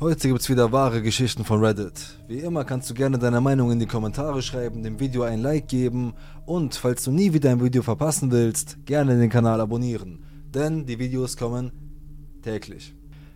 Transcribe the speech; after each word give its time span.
Heute 0.00 0.28
gibt's 0.28 0.48
wieder 0.48 0.72
wahre 0.72 1.02
Geschichten 1.02 1.44
von 1.44 1.62
Reddit. 1.62 2.18
Wie 2.26 2.38
immer 2.38 2.64
kannst 2.64 2.88
du 2.88 2.94
gerne 2.94 3.18
deine 3.18 3.42
Meinung 3.42 3.70
in 3.70 3.78
die 3.78 3.86
Kommentare 3.86 4.40
schreiben, 4.40 4.82
dem 4.82 4.98
Video 4.98 5.24
ein 5.24 5.42
Like 5.42 5.68
geben 5.68 6.14
und 6.46 6.74
falls 6.74 7.04
du 7.04 7.10
nie 7.10 7.34
wieder 7.34 7.50
ein 7.50 7.62
Video 7.62 7.82
verpassen 7.82 8.30
willst, 8.30 8.78
gerne 8.86 9.18
den 9.18 9.28
Kanal 9.28 9.60
abonnieren. 9.60 10.24
Denn 10.54 10.86
die 10.86 10.98
Videos 10.98 11.36
kommen 11.36 11.70
täglich. 12.40 12.94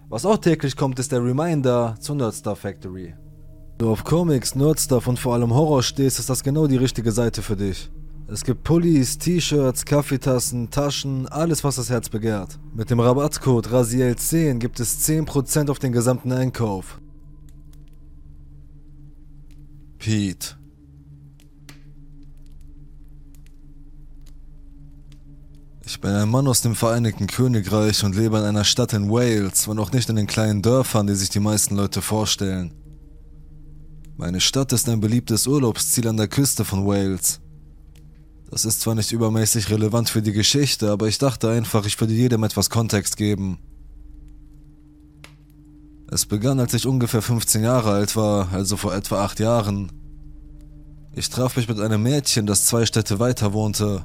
Was 0.08 0.24
auch 0.24 0.38
täglich 0.38 0.74
kommt, 0.74 0.98
ist 0.98 1.12
der 1.12 1.22
Reminder 1.22 1.96
zur 2.00 2.16
Nerdstar 2.16 2.56
Factory. 2.56 3.12
Wenn 3.12 3.78
du 3.78 3.90
auf 3.90 4.02
Comics, 4.02 4.54
Nerdstuff 4.54 5.06
und 5.06 5.18
vor 5.18 5.34
allem 5.34 5.52
Horror 5.52 5.82
stehst, 5.82 6.18
ist 6.18 6.30
das 6.30 6.42
genau 6.42 6.66
die 6.66 6.78
richtige 6.78 7.12
Seite 7.12 7.42
für 7.42 7.56
dich. 7.56 7.90
Es 8.26 8.42
gibt 8.42 8.64
Pullis, 8.64 9.18
T-Shirts, 9.18 9.84
Kaffeetassen, 9.84 10.70
Taschen, 10.70 11.28
alles 11.28 11.62
was 11.62 11.76
das 11.76 11.90
Herz 11.90 12.08
begehrt. 12.08 12.58
Mit 12.74 12.88
dem 12.90 12.98
Rabattcode 12.98 13.68
RASIEL10 13.68 14.58
gibt 14.58 14.80
es 14.80 15.06
10% 15.06 15.70
auf 15.70 15.78
den 15.78 15.92
gesamten 15.92 16.32
Einkauf. 16.32 17.00
Pete 19.98 20.56
Ich 25.86 26.00
bin 26.00 26.10
ein 26.10 26.30
Mann 26.30 26.48
aus 26.48 26.62
dem 26.62 26.74
Vereinigten 26.74 27.26
Königreich 27.26 28.04
und 28.04 28.16
lebe 28.16 28.38
in 28.38 28.44
einer 28.44 28.64
Stadt 28.64 28.94
in 28.94 29.10
Wales, 29.10 29.68
wenn 29.68 29.78
auch 29.78 29.92
nicht 29.92 30.08
in 30.08 30.16
den 30.16 30.26
kleinen 30.26 30.62
Dörfern, 30.62 31.06
die 31.06 31.14
sich 31.14 31.28
die 31.28 31.40
meisten 31.40 31.76
Leute 31.76 32.00
vorstellen. 32.00 32.72
Meine 34.16 34.40
Stadt 34.40 34.72
ist 34.72 34.88
ein 34.88 35.00
beliebtes 35.00 35.46
Urlaubsziel 35.46 36.08
an 36.08 36.16
der 36.16 36.28
Küste 36.28 36.64
von 36.64 36.86
Wales. 36.86 37.40
Das 38.54 38.64
ist 38.64 38.82
zwar 38.82 38.94
nicht 38.94 39.10
übermäßig 39.10 39.68
relevant 39.70 40.08
für 40.08 40.22
die 40.22 40.30
Geschichte, 40.30 40.88
aber 40.92 41.08
ich 41.08 41.18
dachte 41.18 41.50
einfach, 41.50 41.86
ich 41.86 42.00
würde 42.00 42.12
jedem 42.12 42.44
etwas 42.44 42.70
Kontext 42.70 43.16
geben. 43.16 43.58
Es 46.08 46.24
begann, 46.24 46.60
als 46.60 46.72
ich 46.72 46.86
ungefähr 46.86 47.20
15 47.20 47.64
Jahre 47.64 47.90
alt 47.90 48.14
war, 48.14 48.52
also 48.52 48.76
vor 48.76 48.94
etwa 48.94 49.24
8 49.24 49.40
Jahren. 49.40 49.90
Ich 51.16 51.30
traf 51.30 51.56
mich 51.56 51.68
mit 51.68 51.80
einem 51.80 52.00
Mädchen, 52.04 52.46
das 52.46 52.66
zwei 52.66 52.86
Städte 52.86 53.18
weiter 53.18 53.54
wohnte. 53.54 54.04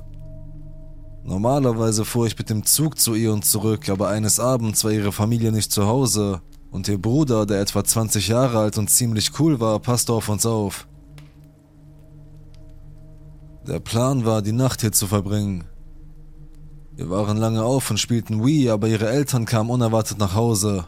Normalerweise 1.24 2.04
fuhr 2.04 2.26
ich 2.26 2.36
mit 2.36 2.50
dem 2.50 2.66
Zug 2.66 2.98
zu 2.98 3.14
ihr 3.14 3.32
und 3.32 3.46
zurück, 3.46 3.88
aber 3.88 4.08
eines 4.08 4.40
Abends 4.40 4.84
war 4.84 4.92
ihre 4.92 5.12
Familie 5.12 5.52
nicht 5.52 5.72
zu 5.72 5.86
Hause 5.86 6.42
und 6.72 6.88
ihr 6.88 7.00
Bruder, 7.00 7.46
der 7.46 7.62
etwa 7.62 7.84
20 7.84 8.30
Jahre 8.30 8.58
alt 8.58 8.80
und 8.80 8.90
ziemlich 8.90 9.40
cool 9.40 9.60
war, 9.60 9.78
passte 9.78 10.12
auf 10.12 10.28
uns 10.28 10.48
auf. 10.48 10.88
Der 13.68 13.80
Plan 13.80 14.26
war, 14.26 14.42
die 14.42 14.52
Nacht 14.52 14.82
hier 14.82 14.92
zu 14.92 15.08
verbringen. 15.08 15.66
Wir 16.96 17.10
waren 17.10 17.38
lange 17.38 17.64
auf 17.64 17.90
und 17.92 18.00
spielten 18.00 18.44
Wii, 18.46 18.70
aber 18.70 18.88
ihre 18.88 19.10
Eltern 19.10 19.46
kamen 19.46 19.70
unerwartet 19.70 20.18
nach 20.20 20.34
Hause. 20.34 20.86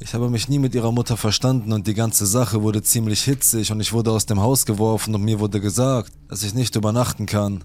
Ich 0.00 0.14
habe 0.14 0.30
mich 0.30 0.48
nie 0.48 0.58
mit 0.58 0.74
ihrer 0.74 0.92
Mutter 0.92 1.16
verstanden 1.16 1.72
und 1.72 1.86
die 1.86 1.94
ganze 1.94 2.24
Sache 2.26 2.62
wurde 2.62 2.82
ziemlich 2.82 3.22
hitzig 3.22 3.72
und 3.72 3.80
ich 3.80 3.92
wurde 3.92 4.12
aus 4.12 4.26
dem 4.26 4.40
Haus 4.40 4.64
geworfen 4.64 5.14
und 5.14 5.22
mir 5.22 5.40
wurde 5.40 5.60
gesagt, 5.60 6.12
dass 6.28 6.42
ich 6.42 6.54
nicht 6.54 6.76
übernachten 6.76 7.26
kann. 7.26 7.64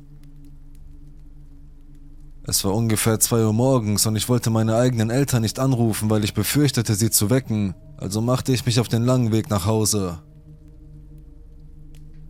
Es 2.45 2.65
war 2.65 2.73
ungefähr 2.73 3.19
zwei 3.19 3.45
Uhr 3.45 3.53
morgens 3.53 4.05
und 4.05 4.15
ich 4.15 4.27
wollte 4.27 4.49
meine 4.49 4.75
eigenen 4.75 5.09
Eltern 5.09 5.43
nicht 5.43 5.59
anrufen, 5.59 6.09
weil 6.09 6.23
ich 6.23 6.33
befürchtete, 6.33 6.95
sie 6.95 7.09
zu 7.09 7.29
wecken, 7.29 7.75
also 7.97 8.19
machte 8.19 8.51
ich 8.51 8.65
mich 8.65 8.79
auf 8.79 8.87
den 8.87 9.03
langen 9.03 9.31
Weg 9.31 9.49
nach 9.49 9.65
Hause. 9.65 10.19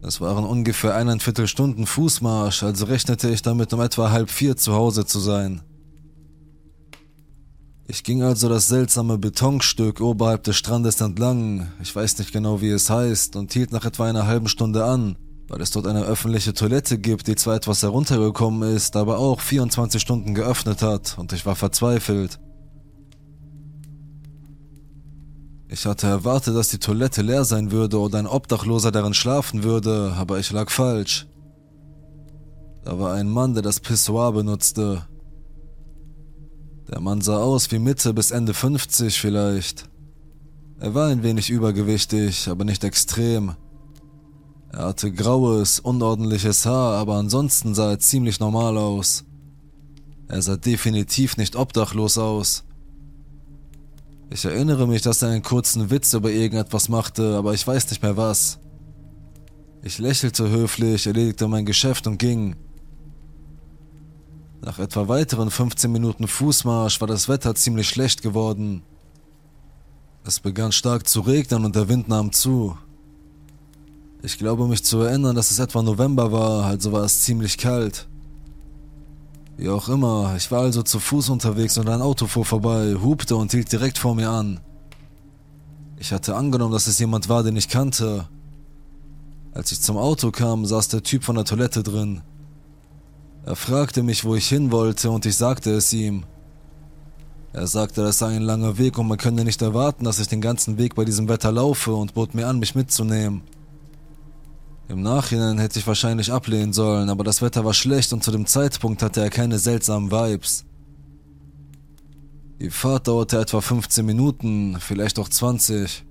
Es 0.06 0.20
waren 0.20 0.44
ungefähr 0.44 0.96
eineinviertel 0.96 1.48
Stunden 1.48 1.86
Fußmarsch, 1.86 2.64
also 2.64 2.86
rechnete 2.86 3.30
ich 3.30 3.42
damit 3.42 3.72
um 3.72 3.80
etwa 3.80 4.12
halb 4.12 4.30
vier 4.30 4.58
zu 4.58 4.74
Hause 4.74 5.06
zu 5.06 5.20
sein. 5.20 5.62
Ich 7.88 8.04
ging 8.04 8.22
also 8.22 8.50
das 8.50 8.68
seltsame 8.68 9.18
Betonstück 9.18 10.02
oberhalb 10.02 10.44
des 10.44 10.58
Strandes 10.58 11.00
entlang, 11.00 11.72
ich 11.82 11.96
weiß 11.96 12.18
nicht 12.18 12.34
genau 12.34 12.60
wie 12.60 12.70
es 12.70 12.90
heißt, 12.90 13.38
und 13.38 13.54
hielt 13.54 13.72
nach 13.72 13.86
etwa 13.86 14.06
einer 14.06 14.28
halben 14.28 14.50
Stunde 14.50 14.84
an, 14.84 15.16
weil 15.48 15.62
es 15.62 15.72
dort 15.72 15.88
eine 15.88 16.04
öffentliche 16.04 16.54
Toilette 16.54 16.98
gibt, 16.98 17.28
die 17.28 17.36
zwar 17.36 17.56
etwas 17.56 17.82
heruntergekommen 17.82 18.76
ist, 18.76 18.98
aber 18.98 19.20
auch 19.20 19.40
24 19.40 20.02
Stunden 20.02 20.34
geöffnet 20.34 20.82
hat, 20.82 21.18
und 21.18 21.32
ich 21.32 21.46
war 21.46 21.56
verzweifelt. 21.56 22.40
Ich 25.74 25.88
hatte 25.88 26.06
erwartet, 26.06 26.56
dass 26.56 26.68
die 26.70 26.78
Toilette 26.78 27.24
leer 27.24 27.46
sein 27.46 27.72
würde 27.72 28.00
oder 28.00 28.20
ein 28.20 28.28
Obdachloser 28.28 28.92
darin 28.92 29.16
schlafen 29.16 29.64
würde, 29.64 30.14
aber 30.16 30.38
ich 30.38 30.52
lag 30.52 30.70
falsch. 30.70 31.26
Da 32.84 33.00
war 33.00 33.16
ein 33.16 33.28
Mann, 33.28 33.56
der 33.56 33.64
das 33.64 33.80
Pissoir 33.80 34.34
benutzte. 34.34 35.08
Der 36.92 37.00
Mann 37.00 37.22
sah 37.22 37.38
aus 37.38 37.72
wie 37.72 37.80
Mitte 37.80 38.14
bis 38.14 38.30
Ende 38.30 38.54
50 38.54 39.20
vielleicht. 39.20 39.90
Er 40.80 40.94
war 40.94 41.08
ein 41.08 41.24
wenig 41.24 41.50
übergewichtig, 41.50 42.50
aber 42.50 42.66
nicht 42.66 42.84
extrem. 42.84 43.56
Er 44.70 44.86
hatte 44.86 45.12
graues, 45.12 45.80
unordentliches 45.80 46.68
Haar, 46.68 47.00
aber 47.00 47.16
ansonsten 47.16 47.74
sah 47.74 47.90
er 47.90 48.00
ziemlich 48.00 48.40
normal 48.40 48.78
aus. 48.78 49.24
Er 50.28 50.40
sah 50.44 50.56
definitiv 50.56 51.36
nicht 51.38 51.56
obdachlos 51.56 52.20
aus. 52.20 52.64
Ich 54.34 54.46
erinnere 54.46 54.88
mich, 54.88 55.04
dass 55.04 55.22
er 55.22 55.30
einen 55.30 55.44
kurzen 55.44 55.92
Witz 55.92 56.12
über 56.16 56.32
irgendetwas 56.32 56.90
machte, 56.90 57.36
aber 57.36 57.54
ich 57.54 57.68
weiß 57.68 57.92
nicht 57.92 58.02
mehr 58.02 58.18
was. 58.18 58.58
Ich 59.84 60.00
lächelte 60.00 60.50
höflich, 60.50 61.06
erledigte 61.06 61.48
mein 61.48 61.68
Geschäft 61.68 62.08
und 62.08 62.18
ging. 62.18 62.56
Nach 64.60 64.80
etwa 64.80 65.08
weiteren 65.08 65.52
15 65.52 65.92
Minuten 65.92 66.28
Fußmarsch 66.28 67.00
war 67.00 67.08
das 67.08 67.30
Wetter 67.30 67.54
ziemlich 67.54 67.88
schlecht 67.88 68.24
geworden. 68.24 68.82
Es 70.26 70.40
begann 70.40 70.72
stark 70.72 71.08
zu 71.08 71.22
regnen 71.22 71.64
und 71.64 71.76
der 71.76 71.88
Wind 71.88 72.08
nahm 72.08 72.32
zu. 72.32 72.76
Ich 74.24 74.40
glaube 74.40 74.68
mich 74.68 74.84
zu 74.84 75.02
erinnern, 75.02 75.36
dass 75.36 75.52
es 75.52 75.60
etwa 75.60 75.84
November 75.84 76.32
war, 76.32 76.66
also 76.66 76.92
war 76.92 77.04
es 77.04 77.22
ziemlich 77.22 77.60
kalt. 77.60 78.08
Wie 79.56 79.70
auch 79.70 79.88
immer, 79.88 80.34
ich 80.36 80.50
war 80.52 80.62
also 80.62 80.82
zu 80.82 81.00
Fuß 81.00 81.30
unterwegs 81.30 81.78
und 81.78 81.88
ein 81.88 82.02
Auto 82.02 82.26
fuhr 82.26 82.46
vorbei, 82.46 82.96
hupte 82.96 83.36
und 83.36 83.52
hielt 83.52 83.72
direkt 83.72 83.98
vor 83.98 84.16
mir 84.16 84.30
an. 84.30 84.60
Ich 85.98 86.12
hatte 86.12 86.36
angenommen, 86.36 86.74
dass 86.74 86.88
es 86.88 87.00
jemand 87.00 87.30
war, 87.30 87.44
den 87.44 87.56
ich 87.56 87.70
kannte. 87.70 88.28
Als 89.54 89.72
ich 89.72 89.82
zum 89.82 89.98
Auto 89.98 90.32
kam, 90.32 90.66
saß 90.66 90.88
der 90.88 91.04
Typ 91.04 91.24
von 91.24 91.36
der 91.36 91.46
Toilette 91.46 91.84
drin. 91.84 92.22
Er 93.46 93.56
fragte 93.56 94.02
mich, 94.02 94.26
wo 94.26 94.36
ich 94.36 94.48
hin 94.48 94.72
wollte, 94.72 95.12
und 95.12 95.26
ich 95.26 95.36
sagte 95.38 95.72
es 95.72 95.94
ihm. 95.94 96.26
Er 97.54 97.68
sagte, 97.68 98.02
das 98.02 98.18
sei 98.18 98.36
ein 98.36 98.42
langer 98.42 98.80
Weg 98.80 98.98
und 98.98 99.08
man 99.08 99.20
könne 99.20 99.44
nicht 99.44 99.62
erwarten, 99.62 100.06
dass 100.06 100.20
ich 100.20 100.28
den 100.28 100.42
ganzen 100.42 100.80
Weg 100.80 100.96
bei 100.96 101.06
diesem 101.06 101.28
Wetter 101.28 101.52
laufe 101.52 101.94
und 101.94 102.16
bot 102.16 102.34
mir 102.34 102.48
an, 102.48 102.58
mich 102.58 102.74
mitzunehmen. 102.74 103.44
Im 104.90 105.02
Nachhinein 105.02 105.60
hätte 105.60 105.80
ich 105.80 105.88
wahrscheinlich 105.88 106.32
ablehnen 106.32 106.74
sollen, 106.74 107.10
aber 107.10 107.24
das 107.24 107.42
Wetter 107.42 107.64
war 107.64 107.74
schlecht 107.74 108.12
und 108.12 108.24
zu 108.24 108.32
dem 108.32 108.46
Zeitpunkt 108.46 109.02
hatte 109.02 109.22
er 109.22 109.30
keine 109.30 109.58
seltsamen 109.58 110.12
Vibes. 110.12 110.66
Die 112.60 112.70
Fahrt 112.70 113.08
dauerte 113.08 113.40
etwa 113.40 113.62
15 113.62 114.06
Minuten, 114.06 114.78
vielleicht 114.80 115.20
auch 115.20 115.30
20. 115.30 116.06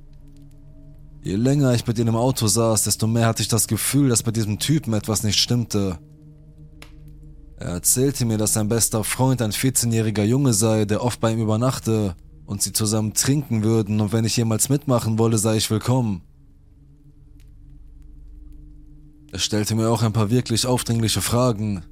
Je 1.22 1.36
länger 1.36 1.72
ich 1.74 1.86
mit 1.86 1.98
ihm 1.98 2.08
im 2.08 2.16
Auto 2.16 2.46
saß, 2.46 2.84
desto 2.84 3.06
mehr 3.06 3.26
hatte 3.26 3.42
ich 3.42 3.48
das 3.48 3.68
Gefühl, 3.68 4.08
dass 4.08 4.22
bei 4.22 4.32
diesem 4.32 4.58
Typen 4.58 4.92
etwas 4.94 5.22
nicht 5.22 5.38
stimmte. 5.38 5.98
Er 7.58 7.68
erzählte 7.68 8.24
mir, 8.24 8.38
dass 8.38 8.54
sein 8.54 8.68
bester 8.68 9.04
Freund 9.04 9.40
ein 9.40 9.52
14-jähriger 9.52 10.24
Junge 10.24 10.52
sei, 10.52 10.84
der 10.84 11.04
oft 11.04 11.20
bei 11.20 11.32
ihm 11.32 11.40
übernachte 11.40 12.16
und 12.44 12.60
sie 12.60 12.72
zusammen 12.72 13.14
trinken 13.14 13.62
würden 13.62 14.00
und 14.00 14.12
wenn 14.12 14.24
ich 14.24 14.36
jemals 14.36 14.68
mitmachen 14.68 15.18
wolle, 15.18 15.38
sei 15.38 15.56
ich 15.56 15.70
willkommen. 15.70 16.22
Er 19.32 19.38
stellte 19.38 19.74
mir 19.74 19.88
auch 19.88 20.02
ein 20.02 20.12
paar 20.12 20.30
wirklich 20.30 20.66
aufdringliche 20.66 21.22
Fragen. 21.22 21.82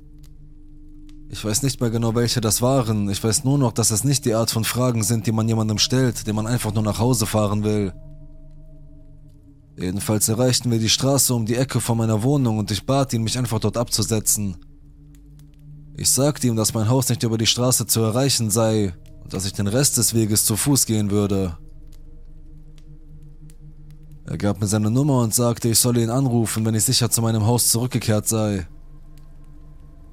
Ich 1.30 1.42
weiß 1.42 1.62
nicht 1.62 1.80
mehr 1.80 1.88
genau, 1.88 2.14
welche 2.14 2.42
das 2.42 2.60
waren. 2.60 3.08
Ich 3.08 3.24
weiß 3.24 3.44
nur 3.44 3.56
noch, 3.56 3.72
dass 3.72 3.90
es 3.90 4.04
nicht 4.04 4.26
die 4.26 4.34
Art 4.34 4.50
von 4.50 4.64
Fragen 4.64 5.02
sind, 5.02 5.26
die 5.26 5.32
man 5.32 5.48
jemandem 5.48 5.78
stellt, 5.78 6.26
dem 6.26 6.36
man 6.36 6.46
einfach 6.46 6.74
nur 6.74 6.82
nach 6.82 6.98
Hause 6.98 7.24
fahren 7.24 7.64
will. 7.64 7.94
Jedenfalls 9.78 10.28
erreichten 10.28 10.70
wir 10.70 10.78
die 10.78 10.90
Straße 10.90 11.32
um 11.32 11.46
die 11.46 11.54
Ecke 11.54 11.80
vor 11.80 11.96
meiner 11.96 12.22
Wohnung 12.22 12.58
und 12.58 12.70
ich 12.70 12.84
bat 12.84 13.14
ihn, 13.14 13.22
mich 13.22 13.38
einfach 13.38 13.58
dort 13.58 13.78
abzusetzen. 13.78 14.58
Ich 15.96 16.10
sagte 16.10 16.46
ihm, 16.46 16.56
dass 16.56 16.74
mein 16.74 16.90
Haus 16.90 17.08
nicht 17.08 17.22
über 17.22 17.38
die 17.38 17.46
Straße 17.46 17.86
zu 17.86 18.00
erreichen 18.00 18.50
sei 18.50 18.92
und 19.22 19.32
dass 19.32 19.46
ich 19.46 19.54
den 19.54 19.66
Rest 19.66 19.96
des 19.96 20.12
Weges 20.12 20.44
zu 20.44 20.56
Fuß 20.56 20.84
gehen 20.84 21.10
würde. 21.10 21.56
Er 24.30 24.38
gab 24.38 24.60
mir 24.60 24.68
seine 24.68 24.92
Nummer 24.92 25.22
und 25.22 25.34
sagte, 25.34 25.70
ich 25.70 25.80
solle 25.80 26.04
ihn 26.04 26.08
anrufen, 26.08 26.64
wenn 26.64 26.76
ich 26.76 26.84
sicher 26.84 27.10
zu 27.10 27.20
meinem 27.20 27.46
Haus 27.46 27.68
zurückgekehrt 27.68 28.28
sei. 28.28 28.68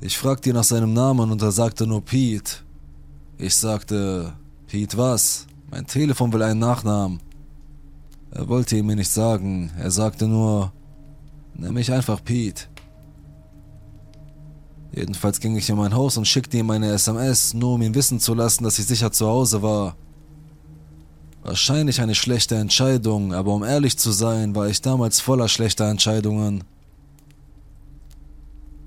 Ich 0.01 0.17
fragte 0.17 0.49
ihn 0.49 0.55
nach 0.55 0.63
seinem 0.63 0.91
Namen 0.91 1.29
und 1.29 1.39
er 1.43 1.51
sagte 1.51 1.85
nur 1.85 2.03
Pete. 2.03 2.63
Ich 3.37 3.53
sagte, 3.53 4.33
Pete 4.65 4.97
was? 4.97 5.45
Mein 5.69 5.85
Telefon 5.85 6.33
will 6.33 6.41
einen 6.41 6.59
Nachnamen. 6.59 7.19
Er 8.31 8.49
wollte 8.49 8.75
ihn 8.75 8.87
mir 8.87 8.95
nicht 8.95 9.11
sagen, 9.11 9.71
er 9.77 9.91
sagte 9.91 10.27
nur, 10.27 10.73
nenn 11.53 11.75
mich 11.75 11.91
einfach 11.91 12.23
Pete. 12.23 12.63
Jedenfalls 14.93 15.39
ging 15.39 15.55
ich 15.55 15.69
in 15.69 15.77
mein 15.77 15.93
Haus 15.93 16.17
und 16.17 16.27
schickte 16.27 16.57
ihm 16.57 16.71
eine 16.71 16.91
SMS, 16.91 17.53
nur 17.53 17.75
um 17.75 17.83
ihn 17.83 17.93
wissen 17.93 18.19
zu 18.19 18.33
lassen, 18.33 18.63
dass 18.63 18.79
ich 18.79 18.87
sicher 18.87 19.11
zu 19.11 19.27
Hause 19.27 19.61
war. 19.61 19.95
Wahrscheinlich 21.47 22.01
eine 22.01 22.13
schlechte 22.13 22.55
Entscheidung, 22.55 23.33
aber 23.33 23.53
um 23.53 23.63
ehrlich 23.63 23.97
zu 23.97 24.11
sein, 24.11 24.53
war 24.53 24.67
ich 24.67 24.81
damals 24.81 25.21
voller 25.21 25.47
schlechter 25.47 25.89
Entscheidungen. 25.89 26.65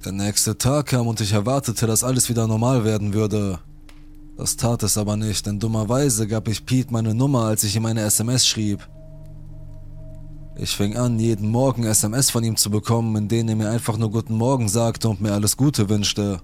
Der 0.05 0.12
nächste 0.12 0.59
Tag 0.59 0.89
kam 0.89 1.07
und 1.07 1.23
ich 1.23 1.33
erwartete, 1.33 1.87
dass 1.87 2.05
alles 2.05 2.29
wieder 2.29 2.47
normal 2.47 2.85
werden 2.85 3.15
würde. 3.15 3.61
Das 4.37 4.59
tat 4.59 4.83
es 4.83 4.99
aber 4.99 5.17
nicht, 5.17 5.47
denn 5.47 5.59
dummerweise 5.59 6.29
gab 6.29 6.49
ich 6.49 6.67
Pete 6.67 6.93
meine 6.93 7.15
Nummer, 7.15 7.45
als 7.45 7.65
ich 7.65 7.77
ihm 7.77 7.87
eine 7.87 8.03
SMS 8.03 8.47
schrieb. 8.47 8.87
Ich 10.55 10.77
fing 10.77 10.99
an, 10.99 11.19
jeden 11.19 11.49
Morgen 11.49 11.85
SMS 11.85 12.29
von 12.29 12.45
ihm 12.45 12.57
zu 12.57 12.71
bekommen, 12.71 13.17
in 13.17 13.29
denen 13.29 13.49
er 13.49 13.57
mir 13.57 13.71
einfach 13.71 13.97
nur 13.97 14.11
Guten 14.11 14.35
Morgen 14.35 14.69
sagte 14.69 15.09
und 15.09 15.23
mir 15.23 15.33
alles 15.33 15.57
Gute 15.57 15.89
wünschte. 15.89 16.43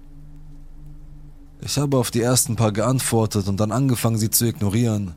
Ich 1.61 1.77
habe 1.77 1.95
auf 1.95 2.09
die 2.09 2.21
ersten 2.21 2.55
paar 2.55 2.71
geantwortet 2.71 3.47
und 3.47 3.59
dann 3.59 3.71
angefangen, 3.71 4.17
sie 4.17 4.31
zu 4.31 4.45
ignorieren. 4.45 5.13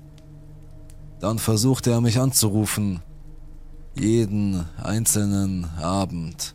Dann 1.20 1.38
versuchte 1.38 1.90
er 1.90 2.00
mich 2.00 2.18
anzurufen. 2.18 3.00
Jeden 3.94 4.64
einzelnen 4.82 5.66
Abend. 5.78 6.54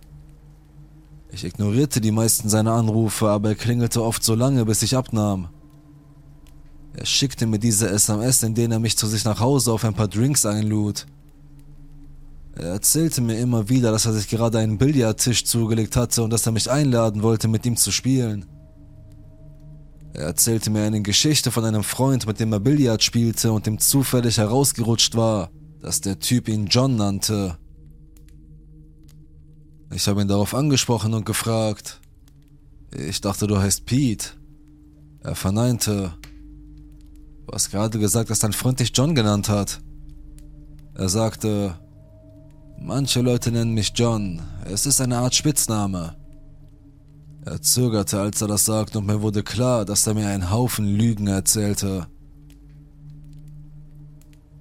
Ich 1.32 1.44
ignorierte 1.44 2.02
die 2.02 2.12
meisten 2.12 2.50
seiner 2.50 2.74
Anrufe, 2.74 3.30
aber 3.30 3.50
er 3.50 3.56
klingelte 3.56 4.02
oft 4.02 4.24
so 4.24 4.34
lange, 4.36 4.66
bis 4.66 4.82
ich 4.82 4.96
abnahm. 4.96 5.50
Er 6.94 7.06
schickte 7.06 7.46
mir 7.46 7.60
diese 7.60 7.90
SMS, 7.90 8.42
in 8.42 8.56
denen 8.56 8.72
er 8.72 8.80
mich 8.80 8.98
zu 8.98 9.06
sich 9.06 9.26
nach 9.26 9.40
Hause 9.40 9.72
auf 9.72 9.84
ein 9.84 9.94
paar 9.94 10.08
Drinks 10.08 10.46
einlud. 10.46 11.06
Er 12.56 12.70
erzählte 12.70 13.22
mir 13.22 13.38
immer 13.38 13.68
wieder, 13.68 13.92
dass 13.92 14.06
er 14.06 14.14
sich 14.14 14.30
gerade 14.30 14.60
einen 14.60 14.78
Billardtisch 14.78 15.44
zugelegt 15.44 15.98
hatte 15.98 16.24
und 16.24 16.30
dass 16.30 16.46
er 16.46 16.54
mich 16.54 16.72
einladen 16.72 17.22
wollte, 17.22 17.50
mit 17.50 17.66
ihm 17.66 17.76
zu 17.76 17.92
spielen. 17.92 18.46
Er 20.16 20.28
erzählte 20.28 20.70
mir 20.70 20.84
eine 20.84 21.02
Geschichte 21.02 21.52
von 21.52 21.66
einem 21.66 21.84
Freund, 21.84 22.26
mit 22.26 22.40
dem 22.40 22.54
er 22.54 22.62
Billard 22.62 23.04
spielte 23.04 23.52
und 23.52 23.66
dem 23.66 23.80
zufällig 23.80 24.38
herausgerutscht 24.38 25.14
war, 25.16 25.50
dass 25.82 26.00
der 26.00 26.20
Typ 26.20 26.48
ihn 26.48 26.68
John 26.68 26.96
nannte. 26.96 27.58
Ich 29.94 30.08
habe 30.08 30.22
ihn 30.22 30.30
darauf 30.30 30.54
angesprochen 30.56 31.14
und 31.14 31.26
gefragt. 31.26 32.00
Ich 32.92 33.20
dachte, 33.20 33.46
du 33.46 33.58
heißt 33.58 33.86
Pete. 33.86 34.30
Er 35.22 35.36
verneinte. 35.36 36.14
Du 37.46 37.52
hast 37.54 37.72
gerade 37.72 38.00
gesagt, 38.00 38.30
dass 38.30 38.40
dein 38.40 38.54
Freund 38.54 38.80
dich 38.80 38.94
John 38.96 39.16
genannt 39.16 39.50
hat. 39.50 39.82
Er 40.94 41.10
sagte, 41.10 41.78
manche 42.80 43.20
Leute 43.20 43.52
nennen 43.52 43.74
mich 43.74 43.92
John. 43.94 44.42
Es 44.64 44.86
ist 44.86 45.02
eine 45.02 45.18
Art 45.18 45.36
Spitzname. 45.36 46.16
Er 47.46 47.62
zögerte, 47.62 48.20
als 48.20 48.42
er 48.42 48.48
das 48.48 48.66
sagte, 48.66 48.98
und 48.98 49.06
mir 49.06 49.22
wurde 49.22 49.44
klar, 49.44 49.86
dass 49.86 50.08
er 50.08 50.16
mir 50.16 50.28
einen 50.28 50.50
Haufen 50.50 50.88
Lügen 50.88 51.28
erzählte. 51.28 52.08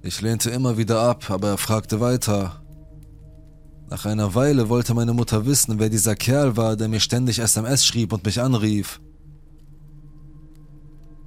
Ich 0.03 0.21
lehnte 0.21 0.51
immer 0.51 0.77
wieder 0.77 1.01
ab, 1.01 1.31
aber 1.31 1.49
er 1.49 1.57
fragte 1.57 1.99
weiter. 1.99 2.61
Nach 3.89 4.05
einer 4.05 4.35
Weile 4.35 4.69
wollte 4.69 4.93
meine 4.93 5.13
Mutter 5.13 5.47
wissen, 5.47 5.79
wer 5.79 5.89
dieser 5.89 6.15
Kerl 6.15 6.57
war, 6.57 6.75
der 6.75 6.87
mir 6.87 6.99
ständig 6.99 7.39
SMS 7.39 7.85
schrieb 7.85 8.13
und 8.13 8.23
mich 8.23 8.39
anrief. 8.39 9.01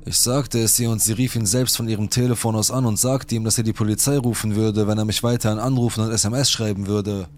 Ich 0.04 0.16
sagte 0.16 0.60
es 0.60 0.78
ihr 0.78 0.90
und 0.90 1.02
sie 1.02 1.12
rief 1.12 1.34
ihn 1.34 1.44
selbst 1.44 1.76
von 1.76 1.88
ihrem 1.88 2.08
Telefon 2.08 2.54
aus 2.54 2.70
an 2.70 2.86
und 2.86 3.00
sagte 3.00 3.34
ihm, 3.34 3.42
dass 3.42 3.58
er 3.58 3.64
die 3.64 3.72
Polizei 3.72 4.16
rufen 4.16 4.54
würde, 4.54 4.86
wenn 4.86 4.96
er 4.96 5.04
mich 5.04 5.24
weiterhin 5.24 5.58
anrufen 5.58 6.04
und 6.04 6.12
SMS 6.12 6.52
schreiben 6.52 6.86
würde. 6.86 7.28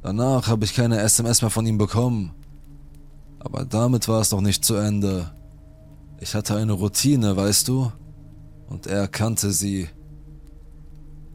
Danach 0.00 0.46
habe 0.46 0.64
ich 0.64 0.74
keine 0.74 1.00
SMS 1.00 1.42
mehr 1.42 1.50
von 1.50 1.66
ihm 1.66 1.76
bekommen. 1.76 2.32
Aber 3.40 3.64
damit 3.64 4.08
war 4.08 4.20
es 4.20 4.30
noch 4.30 4.40
nicht 4.40 4.64
zu 4.64 4.74
Ende. 4.74 5.30
Ich 6.20 6.34
hatte 6.34 6.56
eine 6.56 6.72
Routine, 6.72 7.36
weißt 7.36 7.68
du? 7.68 7.92
Und 8.68 8.86
er 8.86 9.08
kannte 9.08 9.52
sie. 9.52 9.88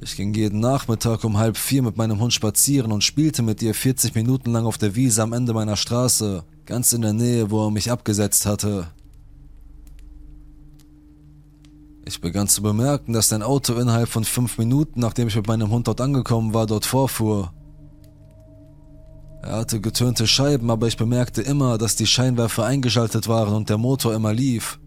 Ich 0.02 0.18
ging 0.18 0.34
jeden 0.34 0.60
Nachmittag 0.60 1.24
um 1.24 1.38
halb 1.38 1.56
vier 1.56 1.82
mit 1.82 1.96
meinem 1.96 2.20
Hund 2.20 2.34
spazieren 2.34 2.92
und 2.92 3.04
spielte 3.04 3.42
mit 3.42 3.62
ihr 3.62 3.74
40 3.74 4.14
Minuten 4.16 4.52
lang 4.52 4.66
auf 4.66 4.78
der 4.78 4.96
Wiese 4.96 5.24
am 5.24 5.32
Ende 5.32 5.54
meiner 5.54 5.78
Straße, 5.78 6.44
ganz 6.66 6.92
in 6.92 7.02
der 7.02 7.14
Nähe, 7.14 7.50
wo 7.50 7.68
er 7.68 7.72
mich 7.72 7.90
abgesetzt 7.90 8.46
hatte. 8.46 8.88
Ich 12.06 12.20
begann 12.20 12.50
zu 12.50 12.62
bemerken, 12.62 13.14
dass 13.14 13.30
sein 13.30 13.42
Auto 13.42 13.76
innerhalb 13.76 14.10
von 14.10 14.26
fünf 14.26 14.58
Minuten, 14.58 15.00
nachdem 15.00 15.30
ich 15.30 15.38
mit 15.38 15.48
meinem 15.48 15.72
Hund 15.72 15.88
dort 15.88 16.02
angekommen 16.02 16.54
war, 16.54 16.66
dort 16.66 16.86
vorfuhr. 16.86 17.54
Er 19.44 19.58
hatte 19.58 19.82
getönte 19.82 20.26
Scheiben, 20.26 20.72
aber 20.72 20.88
ich 20.88 20.96
bemerkte 20.96 21.42
immer, 21.42 21.78
dass 21.78 21.98
die 21.98 22.08
Scheinwerfer 22.08 22.64
eingeschaltet 22.64 23.28
waren 23.28 23.54
und 23.54 23.70
der 23.70 23.78
Motor 23.78 24.16
immer 24.16 24.34
lief. 24.34 24.80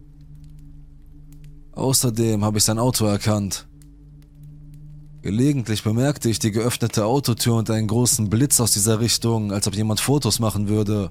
Außerdem 1.72 2.42
habe 2.42 2.56
ich 2.56 2.64
sein 2.64 2.78
Auto 2.78 3.04
erkannt. 3.04 3.68
Gelegentlich 5.20 5.82
bemerkte 5.82 6.30
ich 6.30 6.38
die 6.38 6.52
geöffnete 6.52 7.04
Autotür 7.04 7.56
und 7.56 7.68
einen 7.68 7.86
großen 7.86 8.30
Blitz 8.30 8.58
aus 8.58 8.72
dieser 8.72 8.98
Richtung, 8.98 9.52
als 9.52 9.66
ob 9.68 9.74
jemand 9.74 10.00
Fotos 10.00 10.38
machen 10.40 10.68
würde. 10.68 11.10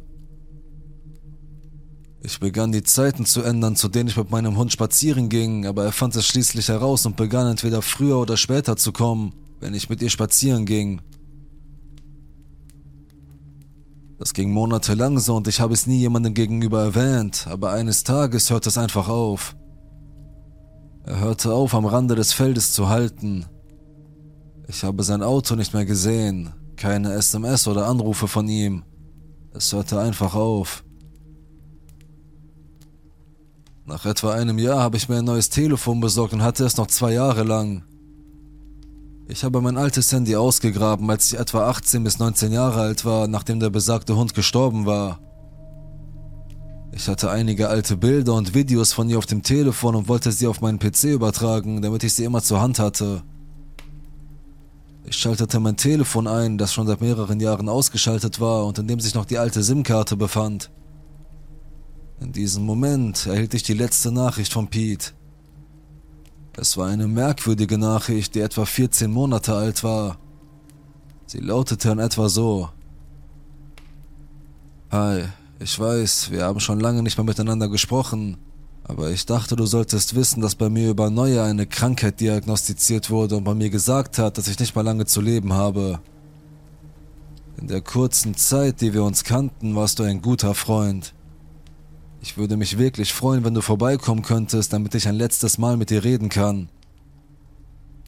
Ich 2.23 2.39
begann 2.39 2.71
die 2.71 2.81
Zeiten 2.81 3.27
zu 3.27 3.43
ändern, 3.43 3.75
zu 3.75 3.89
denen 3.89 4.09
ich 4.09 4.17
mit 4.17 4.31
meinem 4.31 4.57
Hund 4.57 4.71
spazieren 4.71 5.29
ging, 5.29 5.67
aber 5.67 5.83
er 5.83 5.91
fand 5.91 6.15
es 6.15 6.25
schließlich 6.25 6.69
heraus 6.69 7.05
und 7.05 7.15
begann 7.15 7.45
entweder 7.45 7.83
früher 7.83 8.17
oder 8.17 8.37
später 8.37 8.75
zu 8.75 8.91
kommen, 8.91 9.33
wenn 9.59 9.75
ich 9.75 9.87
mit 9.87 10.01
ihr 10.01 10.09
spazieren 10.09 10.65
ging. 10.65 11.01
Das 14.17 14.33
ging 14.33 14.51
monatelang 14.51 15.19
so 15.19 15.35
und 15.35 15.47
ich 15.47 15.59
habe 15.59 15.73
es 15.73 15.87
nie 15.87 15.99
jemandem 15.99 16.33
gegenüber 16.33 16.81
erwähnt, 16.81 17.47
aber 17.49 17.71
eines 17.71 18.03
Tages 18.03 18.49
hörte 18.49 18.69
es 18.69 18.77
einfach 18.77 19.09
auf. 19.09 19.55
Er 21.03 21.19
hörte 21.19 21.53
auf, 21.53 21.75
am 21.75 21.85
Rande 21.85 22.15
des 22.15 22.31
Feldes 22.31 22.73
zu 22.73 22.89
halten. 22.89 23.45
Ich 24.67 24.83
habe 24.83 25.03
sein 25.03 25.21
Auto 25.21 25.55
nicht 25.55 25.73
mehr 25.73 25.85
gesehen, 25.85 26.53
keine 26.77 27.13
SMS 27.13 27.67
oder 27.67 27.87
Anrufe 27.87 28.27
von 28.27 28.47
ihm. 28.47 28.83
Es 29.53 29.71
hörte 29.73 29.99
einfach 29.99 30.33
auf. 30.33 30.83
Nach 33.85 34.05
etwa 34.05 34.33
einem 34.33 34.57
Jahr 34.57 34.81
habe 34.81 34.97
ich 34.97 35.09
mir 35.09 35.19
ein 35.19 35.25
neues 35.25 35.49
Telefon 35.49 35.99
besorgt 35.99 36.33
und 36.33 36.41
hatte 36.41 36.65
es 36.65 36.77
noch 36.77 36.87
zwei 36.87 37.13
Jahre 37.13 37.43
lang. 37.43 37.83
Ich 39.27 39.43
habe 39.43 39.59
mein 39.59 39.77
altes 39.77 40.11
Handy 40.11 40.35
ausgegraben, 40.35 41.09
als 41.09 41.33
ich 41.33 41.39
etwa 41.39 41.67
18 41.67 42.03
bis 42.03 42.19
19 42.19 42.51
Jahre 42.51 42.81
alt 42.81 43.05
war, 43.05 43.27
nachdem 43.27 43.59
der 43.59 43.71
besagte 43.71 44.15
Hund 44.15 44.35
gestorben 44.35 44.85
war. 44.85 45.19
Ich 46.91 47.07
hatte 47.07 47.31
einige 47.31 47.67
alte 47.67 47.97
Bilder 47.97 48.35
und 48.35 48.53
Videos 48.53 48.93
von 48.93 49.09
ihr 49.09 49.17
auf 49.17 49.25
dem 49.25 49.41
Telefon 49.41 49.95
und 49.95 50.07
wollte 50.07 50.31
sie 50.31 50.45
auf 50.45 50.61
meinen 50.61 50.77
PC 50.77 51.05
übertragen, 51.05 51.81
damit 51.81 52.03
ich 52.03 52.13
sie 52.13 52.23
immer 52.23 52.43
zur 52.43 52.61
Hand 52.61 52.77
hatte. 52.77 53.23
Ich 55.05 55.17
schaltete 55.17 55.59
mein 55.59 55.75
Telefon 55.75 56.27
ein, 56.27 56.57
das 56.59 56.73
schon 56.73 56.87
seit 56.87 57.01
mehreren 57.01 57.39
Jahren 57.39 57.67
ausgeschaltet 57.67 58.39
war 58.39 58.65
und 58.65 58.77
in 58.77 58.87
dem 58.87 58.99
sich 58.99 59.15
noch 59.15 59.25
die 59.25 59.39
alte 59.39 59.63
SIM-Karte 59.63 60.17
befand. 60.17 60.71
In 62.21 62.31
diesem 62.31 62.63
Moment 62.63 63.25
erhielt 63.25 63.55
ich 63.55 63.63
die 63.63 63.73
letzte 63.73 64.11
Nachricht 64.11 64.53
von 64.53 64.67
Pete. 64.67 65.13
Es 66.57 66.77
war 66.77 66.87
eine 66.87 67.07
merkwürdige 67.07 67.77
Nachricht, 67.77 68.33
die 68.33 68.39
etwa 68.39 68.65
14 68.65 69.11
Monate 69.11 69.53
alt 69.53 69.83
war. 69.83 70.17
Sie 71.25 71.39
lautete 71.39 71.91
in 71.91 71.99
etwa 71.99 72.29
so. 72.29 72.69
Hi, 74.89 75.25
ich 75.59 75.77
weiß, 75.77 76.31
wir 76.31 76.45
haben 76.45 76.61
schon 76.61 76.79
lange 76.79 77.03
nicht 77.03 77.17
mehr 77.17 77.25
miteinander 77.25 77.67
gesprochen, 77.67 78.37
aber 78.85 79.09
ich 79.09 79.25
dachte, 79.25 79.57
du 79.57 79.65
solltest 79.65 80.15
wissen, 80.15 80.41
dass 80.41 80.55
bei 80.55 80.69
mir 80.69 80.91
über 80.91 81.09
Neue 81.09 81.43
eine 81.43 81.65
Krankheit 81.65 82.21
diagnostiziert 82.21 83.09
wurde 83.09 83.35
und 83.35 83.43
bei 83.43 83.53
mir 83.53 83.69
gesagt 83.69 84.17
hat, 84.17 84.37
dass 84.37 84.47
ich 84.47 84.59
nicht 84.59 84.75
mal 84.75 84.83
lange 84.83 85.05
zu 85.05 85.19
leben 85.19 85.51
habe. 85.51 85.99
In 87.57 87.67
der 87.67 87.81
kurzen 87.81 88.35
Zeit, 88.35 88.79
die 88.79 88.93
wir 88.93 89.03
uns 89.03 89.25
kannten, 89.25 89.75
warst 89.75 89.99
du 89.99 90.03
ein 90.03 90.21
guter 90.21 90.55
Freund. 90.55 91.13
Ich 92.25 92.37
würde 92.37 92.57
mich 92.57 92.79
wirklich 92.79 93.13
freuen, 93.13 93.45
wenn 93.45 93.53
du 93.53 93.61
vorbeikommen 93.61 94.23
könntest, 94.23 94.73
damit 94.73 94.95
ich 94.95 95.07
ein 95.07 95.13
letztes 95.13 95.59
Mal 95.59 95.77
mit 95.77 95.91
dir 95.91 96.03
reden 96.03 96.29
kann. 96.29 96.69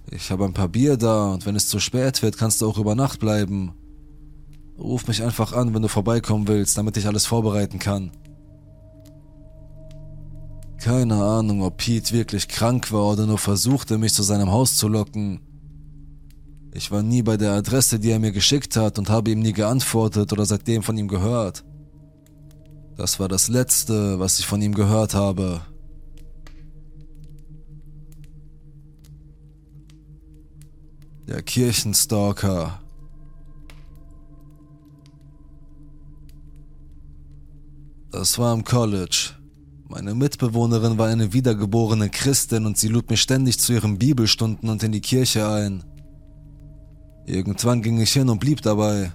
Ich 0.09 0.31
habe 0.31 0.45
ein 0.45 0.53
paar 0.53 0.69
Bier 0.69 0.97
da 0.97 1.33
und 1.33 1.45
wenn 1.45 1.55
es 1.55 1.67
zu 1.67 1.79
spät 1.79 2.23
wird, 2.23 2.35
kannst 2.35 2.59
du 2.59 2.67
auch 2.67 2.79
über 2.79 2.95
Nacht 2.95 3.19
bleiben. 3.19 3.73
Ruf 4.79 5.07
mich 5.07 5.21
einfach 5.21 5.53
an, 5.53 5.75
wenn 5.75 5.83
du 5.83 5.87
vorbeikommen 5.87 6.47
willst, 6.47 6.79
damit 6.79 6.97
ich 6.97 7.05
alles 7.05 7.27
vorbereiten 7.27 7.77
kann. 7.77 8.09
Keine 10.79 11.23
Ahnung, 11.23 11.61
ob 11.61 11.77
Pete 11.77 12.11
wirklich 12.11 12.47
krank 12.47 12.91
war 12.91 13.11
oder 13.11 13.27
nur 13.27 13.37
versuchte, 13.37 13.99
mich 13.99 14.15
zu 14.15 14.23
seinem 14.23 14.49
Haus 14.49 14.77
zu 14.77 14.87
locken. 14.87 15.41
Ich 16.73 16.89
war 16.89 17.03
nie 17.03 17.21
bei 17.21 17.37
der 17.37 17.51
Adresse, 17.51 17.99
die 17.99 18.09
er 18.09 18.19
mir 18.19 18.31
geschickt 18.31 18.77
hat 18.77 18.97
und 18.97 19.11
habe 19.11 19.29
ihm 19.29 19.41
nie 19.41 19.53
geantwortet 19.53 20.33
oder 20.33 20.47
seitdem 20.47 20.81
von 20.81 20.97
ihm 20.97 21.07
gehört. 21.07 21.63
Das 22.97 23.19
war 23.19 23.27
das 23.27 23.47
Letzte, 23.47 24.19
was 24.19 24.39
ich 24.39 24.47
von 24.47 24.59
ihm 24.59 24.73
gehört 24.73 25.13
habe. 25.13 25.61
Der 31.27 31.43
Kirchenstalker. 31.43 32.81
Das 38.11 38.39
war 38.39 38.51
im 38.53 38.63
College. 38.63 39.33
Meine 39.89 40.15
Mitbewohnerin 40.15 40.97
war 40.97 41.07
eine 41.07 41.33
wiedergeborene 41.33 42.09
Christin 42.09 42.65
und 42.65 42.77
sie 42.77 42.87
lud 42.87 43.11
mich 43.11 43.21
ständig 43.21 43.59
zu 43.59 43.73
ihren 43.73 43.99
Bibelstunden 43.99 44.69
und 44.69 44.81
in 44.81 44.91
die 44.91 45.01
Kirche 45.01 45.47
ein. 45.47 45.83
Irgendwann 47.27 47.83
ging 47.83 48.01
ich 48.01 48.13
hin 48.13 48.29
und 48.29 48.39
blieb 48.39 48.63
dabei. 48.63 49.11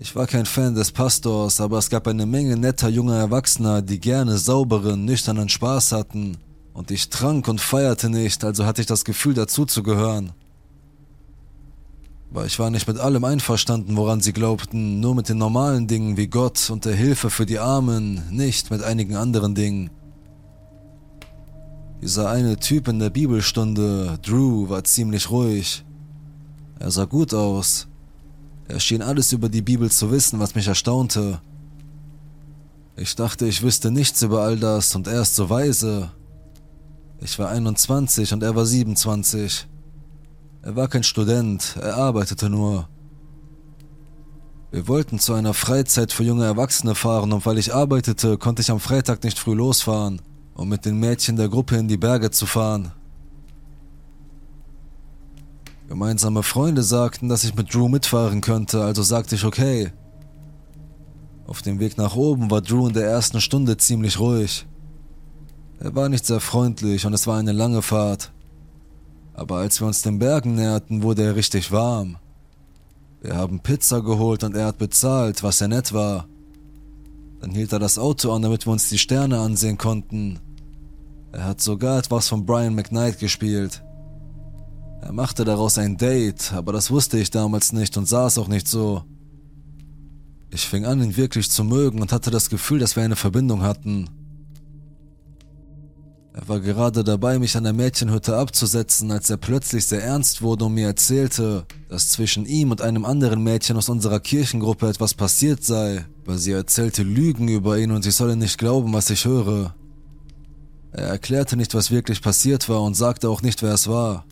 Ich 0.00 0.14
war 0.14 0.28
kein 0.28 0.46
Fan 0.46 0.76
des 0.76 0.92
Pastors, 0.92 1.60
aber 1.60 1.78
es 1.78 1.90
gab 1.90 2.06
eine 2.06 2.24
Menge 2.24 2.56
netter 2.56 2.88
junger 2.88 3.16
Erwachsener, 3.16 3.82
die 3.82 3.98
gerne 3.98 4.38
sauberen, 4.38 5.04
nüchternen 5.04 5.48
Spaß 5.48 5.90
hatten. 5.90 6.36
Und 6.72 6.92
ich 6.92 7.08
trank 7.08 7.48
und 7.48 7.60
feierte 7.60 8.08
nicht, 8.08 8.44
also 8.44 8.64
hatte 8.64 8.80
ich 8.80 8.86
das 8.86 9.04
Gefühl 9.04 9.34
dazuzugehören. 9.34 10.30
Aber 12.30 12.46
ich 12.46 12.60
war 12.60 12.70
nicht 12.70 12.86
mit 12.86 12.98
allem 12.98 13.24
einverstanden, 13.24 13.96
woran 13.96 14.20
sie 14.20 14.32
glaubten, 14.32 15.00
nur 15.00 15.16
mit 15.16 15.28
den 15.28 15.38
normalen 15.38 15.88
Dingen 15.88 16.16
wie 16.16 16.28
Gott 16.28 16.70
und 16.70 16.84
der 16.84 16.94
Hilfe 16.94 17.28
für 17.28 17.46
die 17.46 17.58
Armen, 17.58 18.22
nicht 18.30 18.70
mit 18.70 18.84
einigen 18.84 19.16
anderen 19.16 19.56
Dingen. 19.56 19.90
Dieser 22.00 22.30
eine 22.30 22.58
Typ 22.58 22.86
in 22.86 23.00
der 23.00 23.10
Bibelstunde, 23.10 24.20
Drew, 24.22 24.68
war 24.68 24.84
ziemlich 24.84 25.30
ruhig. 25.30 25.84
Er 26.78 26.92
sah 26.92 27.06
gut 27.06 27.34
aus, 27.34 27.88
er 28.68 28.80
schien 28.80 29.02
alles 29.02 29.32
über 29.32 29.48
die 29.48 29.62
Bibel 29.62 29.90
zu 29.90 30.10
wissen, 30.10 30.38
was 30.38 30.54
mich 30.54 30.68
erstaunte. 30.68 31.40
Ich 32.96 33.16
dachte, 33.16 33.46
ich 33.46 33.62
wüsste 33.62 33.90
nichts 33.90 34.22
über 34.22 34.42
all 34.42 34.58
das 34.58 34.94
und 34.94 35.06
er 35.06 35.22
ist 35.22 35.34
so 35.34 35.48
weise. 35.48 36.10
Ich 37.20 37.38
war 37.38 37.48
21 37.48 38.32
und 38.34 38.42
er 38.42 38.54
war 38.54 38.66
27. 38.66 39.66
Er 40.62 40.76
war 40.76 40.88
kein 40.88 41.02
Student, 41.02 41.76
er 41.80 41.96
arbeitete 41.96 42.50
nur. 42.50 42.88
Wir 44.70 44.86
wollten 44.86 45.18
zu 45.18 45.32
einer 45.32 45.54
Freizeit 45.54 46.12
für 46.12 46.24
junge 46.24 46.44
Erwachsene 46.44 46.94
fahren 46.94 47.32
und 47.32 47.46
weil 47.46 47.56
ich 47.56 47.74
arbeitete, 47.74 48.36
konnte 48.36 48.60
ich 48.60 48.70
am 48.70 48.80
Freitag 48.80 49.24
nicht 49.24 49.38
früh 49.38 49.54
losfahren, 49.54 50.20
um 50.54 50.68
mit 50.68 50.84
den 50.84 51.00
Mädchen 51.00 51.36
der 51.36 51.48
Gruppe 51.48 51.76
in 51.76 51.88
die 51.88 51.96
Berge 51.96 52.30
zu 52.30 52.44
fahren. 52.44 52.92
Gemeinsame 55.88 56.42
Freunde 56.42 56.82
sagten, 56.82 57.30
dass 57.30 57.44
ich 57.44 57.54
mit 57.54 57.72
Drew 57.72 57.88
mitfahren 57.88 58.42
könnte, 58.42 58.84
also 58.84 59.02
sagte 59.02 59.36
ich 59.36 59.44
okay. 59.44 59.90
Auf 61.46 61.62
dem 61.62 61.80
Weg 61.80 61.96
nach 61.96 62.14
oben 62.14 62.50
war 62.50 62.60
Drew 62.60 62.88
in 62.88 62.92
der 62.92 63.06
ersten 63.06 63.40
Stunde 63.40 63.78
ziemlich 63.78 64.20
ruhig. 64.20 64.66
Er 65.80 65.94
war 65.94 66.10
nicht 66.10 66.26
sehr 66.26 66.40
freundlich 66.40 67.06
und 67.06 67.14
es 67.14 67.26
war 67.26 67.38
eine 67.38 67.52
lange 67.52 67.80
Fahrt. 67.80 68.32
Aber 69.32 69.58
als 69.58 69.80
wir 69.80 69.86
uns 69.86 70.02
den 70.02 70.18
Bergen 70.18 70.56
näherten, 70.56 71.02
wurde 71.02 71.22
er 71.22 71.36
richtig 71.36 71.72
warm. 71.72 72.18
Wir 73.22 73.36
haben 73.36 73.60
Pizza 73.60 74.02
geholt 74.02 74.44
und 74.44 74.54
er 74.54 74.66
hat 74.66 74.78
bezahlt, 74.78 75.42
was 75.42 75.58
sehr 75.58 75.68
nett 75.68 75.94
war. 75.94 76.26
Dann 77.40 77.52
hielt 77.52 77.72
er 77.72 77.78
das 77.78 77.98
Auto 77.98 78.30
an, 78.32 78.42
damit 78.42 78.66
wir 78.66 78.72
uns 78.72 78.90
die 78.90 78.98
Sterne 78.98 79.40
ansehen 79.40 79.78
konnten. 79.78 80.38
Er 81.32 81.44
hat 81.44 81.62
sogar 81.62 81.98
etwas 81.98 82.28
von 82.28 82.44
Brian 82.44 82.74
McKnight 82.74 83.18
gespielt. 83.20 83.82
Er 85.00 85.12
machte 85.12 85.44
daraus 85.44 85.78
ein 85.78 85.96
Date, 85.96 86.52
aber 86.52 86.72
das 86.72 86.90
wusste 86.90 87.18
ich 87.18 87.30
damals 87.30 87.72
nicht 87.72 87.96
und 87.96 88.06
sah 88.06 88.26
es 88.26 88.38
auch 88.38 88.48
nicht 88.48 88.68
so. 88.68 89.04
Ich 90.50 90.66
fing 90.66 90.84
an, 90.84 91.02
ihn 91.02 91.16
wirklich 91.16 91.50
zu 91.50 91.64
mögen 91.64 92.00
und 92.00 92.12
hatte 92.12 92.30
das 92.30 92.50
Gefühl, 92.50 92.78
dass 92.78 92.96
wir 92.96 93.02
eine 93.02 93.16
Verbindung 93.16 93.62
hatten. 93.62 94.08
Er 96.32 96.48
war 96.48 96.60
gerade 96.60 97.02
dabei, 97.02 97.38
mich 97.40 97.56
an 97.56 97.64
der 97.64 97.72
Mädchenhütte 97.72 98.36
abzusetzen, 98.36 99.10
als 99.10 99.28
er 99.28 99.38
plötzlich 99.38 99.86
sehr 99.86 100.04
ernst 100.04 100.40
wurde 100.40 100.66
und 100.66 100.74
mir 100.74 100.86
erzählte, 100.86 101.66
dass 101.88 102.10
zwischen 102.10 102.46
ihm 102.46 102.70
und 102.70 102.80
einem 102.80 103.04
anderen 103.04 103.42
Mädchen 103.42 103.76
aus 103.76 103.88
unserer 103.88 104.20
Kirchengruppe 104.20 104.88
etwas 104.88 105.14
passiert 105.14 105.64
sei, 105.64 106.04
weil 106.24 106.38
sie 106.38 106.52
erzählte 106.52 107.02
Lügen 107.02 107.48
über 107.48 107.76
ihn 107.76 107.90
und 107.90 108.06
ich 108.06 108.14
solle 108.14 108.36
nicht 108.36 108.56
glauben, 108.56 108.92
was 108.92 109.10
ich 109.10 109.24
höre. 109.24 109.74
Er 110.92 111.08
erklärte 111.08 111.56
nicht, 111.56 111.74
was 111.74 111.90
wirklich 111.90 112.22
passiert 112.22 112.68
war 112.68 112.82
und 112.82 112.94
sagte 112.94 113.28
auch 113.28 113.42
nicht, 113.42 113.62
wer 113.62 113.74
es 113.74 113.88
war. 113.88 114.24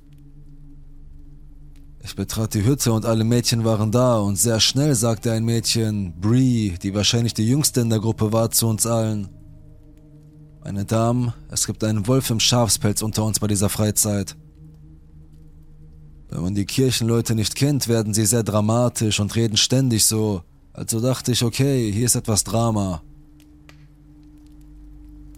Ich 2.07 2.15
betrat 2.15 2.55
die 2.55 2.65
Hütte 2.65 2.93
und 2.93 3.05
alle 3.05 3.25
Mädchen 3.25 3.65
waren 3.65 3.91
da 3.91 4.19
und 4.19 4.37
sehr 4.37 4.61
schnell 4.61 4.95
sagte 4.95 5.33
ein 5.33 5.45
Mädchen, 5.45 6.15
Bree, 6.21 6.75
die 6.81 6.95
wahrscheinlich 6.95 7.35
die 7.35 7.49
jüngste 7.49 7.81
in 7.81 7.91
der 7.91 7.99
Gruppe 7.99 8.33
war, 8.33 8.53
zu 8.53 8.69
uns 8.69 8.87
allen. 8.87 9.29
Meine 10.63 10.85
Damen, 10.85 11.33
es 11.51 11.67
gibt 11.67 11.83
einen 11.83 12.07
Wolf 12.07 12.31
im 12.31 12.39
Schafspelz 12.39 13.03
unter 13.03 13.25
uns 13.25 13.41
bei 13.41 13.49
dieser 13.49 13.69
Freizeit. 13.69 14.37
Wenn 16.29 16.43
man 16.43 16.55
die 16.55 16.65
Kirchenleute 16.65 17.35
nicht 17.35 17.57
kennt, 17.57 17.89
werden 17.89 18.15
sie 18.15 18.25
sehr 18.25 18.45
dramatisch 18.45 19.19
und 19.19 19.35
reden 19.35 19.57
ständig 19.57 20.05
so. 20.05 20.43
Also 20.73 21.01
dachte 21.01 21.33
ich, 21.33 21.43
okay, 21.43 21.91
hier 21.91 22.07
ist 22.07 22.15
etwas 22.15 22.45
Drama. 22.45 23.03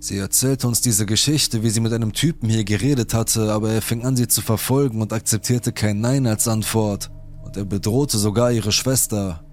Sie 0.00 0.16
erzählte 0.16 0.68
uns 0.68 0.80
diese 0.80 1.06
Geschichte, 1.06 1.62
wie 1.62 1.70
sie 1.70 1.80
mit 1.80 1.92
einem 1.92 2.12
Typen 2.12 2.48
hier 2.48 2.64
geredet 2.64 3.14
hatte, 3.14 3.52
aber 3.52 3.72
er 3.72 3.82
fing 3.82 4.04
an, 4.04 4.16
sie 4.16 4.28
zu 4.28 4.42
verfolgen 4.42 5.02
und 5.02 5.12
akzeptierte 5.12 5.72
kein 5.72 6.00
Nein 6.00 6.26
als 6.26 6.46
Antwort. 6.46 7.10
Und 7.44 7.56
er 7.56 7.64
bedrohte 7.64 8.16
sogar 8.16 8.52
ihre 8.52 8.70
Schwester. 8.70 9.44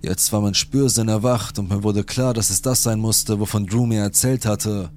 Jetzt 0.00 0.32
war 0.32 0.42
mein 0.42 0.54
Spürsinn 0.54 1.08
erwacht 1.08 1.58
und 1.58 1.70
mir 1.70 1.82
wurde 1.82 2.04
klar, 2.04 2.34
dass 2.34 2.50
es 2.50 2.62
das 2.62 2.82
sein 2.82 3.00
musste, 3.00 3.40
wovon 3.40 3.66
Drew 3.66 3.86
mir 3.86 4.02
erzählt 4.02 4.46
hatte. 4.46 4.90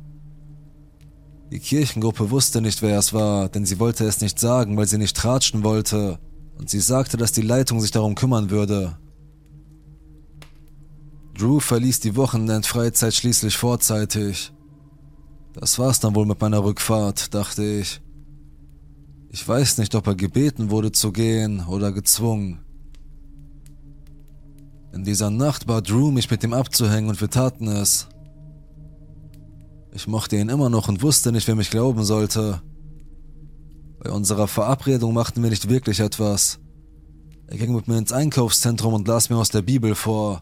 Die 1.51 1.59
Kirchengruppe 1.59 2.29
wusste 2.29 2.61
nicht, 2.61 2.81
wer 2.81 2.99
es 2.99 3.13
war, 3.13 3.47
denn 3.49 3.65
sie 3.65 3.79
wollte 3.79 4.05
es 4.05 4.21
nicht 4.21 4.37
sagen, 4.37 4.77
weil 4.77 4.85
sie 4.85 4.97
nicht 4.97 5.15
tratschen 5.15 5.63
wollte. 5.63 6.19
Und 6.57 6.69
sie 6.69 6.81
sagte, 6.81 7.17
dass 7.17 7.31
die 7.31 7.41
Leitung 7.41 7.79
sich 7.79 7.91
darum 7.91 8.15
kümmern 8.15 8.49
würde. 8.49 8.97
Drew 11.37 11.59
verließ 11.59 11.99
die 11.99 12.15
Wochenendfreizeit 12.15 13.13
schließlich 13.13 13.57
vorzeitig. 13.57 14.51
Das 15.53 15.77
war's 15.79 15.99
dann 15.99 16.15
wohl 16.15 16.25
mit 16.25 16.41
meiner 16.41 16.63
Rückfahrt, 16.63 17.33
dachte 17.33 17.63
ich. 17.63 18.01
Ich 19.29 19.47
weiß 19.47 19.77
nicht, 19.77 19.93
ob 19.95 20.07
er 20.07 20.15
gebeten 20.15 20.71
wurde 20.71 20.91
zu 20.91 21.11
gehen 21.11 21.65
oder 21.67 21.91
gezwungen. 21.91 22.59
In 24.93 25.03
dieser 25.03 25.29
Nacht 25.29 25.67
bat 25.67 25.89
Drew 25.89 26.11
mich 26.11 26.31
mit 26.31 26.43
ihm 26.43 26.53
abzuhängen 26.53 27.09
und 27.09 27.21
wir 27.21 27.29
taten 27.29 27.67
es. 27.67 28.07
Ich 29.93 30.07
mochte 30.07 30.37
ihn 30.37 30.49
immer 30.49 30.69
noch 30.69 30.87
und 30.87 31.03
wusste 31.03 31.31
nicht, 31.31 31.47
wer 31.47 31.55
mich 31.55 31.69
glauben 31.69 32.03
sollte. 32.03 32.61
Bei 33.99 34.11
unserer 34.11 34.47
Verabredung 34.47 35.13
machten 35.13 35.43
wir 35.43 35.49
nicht 35.49 35.69
wirklich 35.69 35.99
etwas. 35.99 36.59
Er 37.47 37.57
ging 37.57 37.75
mit 37.75 37.87
mir 37.87 37.97
ins 37.97 38.11
Einkaufszentrum 38.11 38.93
und 38.93 39.07
las 39.07 39.29
mir 39.29 39.37
aus 39.37 39.49
der 39.49 39.61
Bibel 39.61 39.95
vor. 39.95 40.41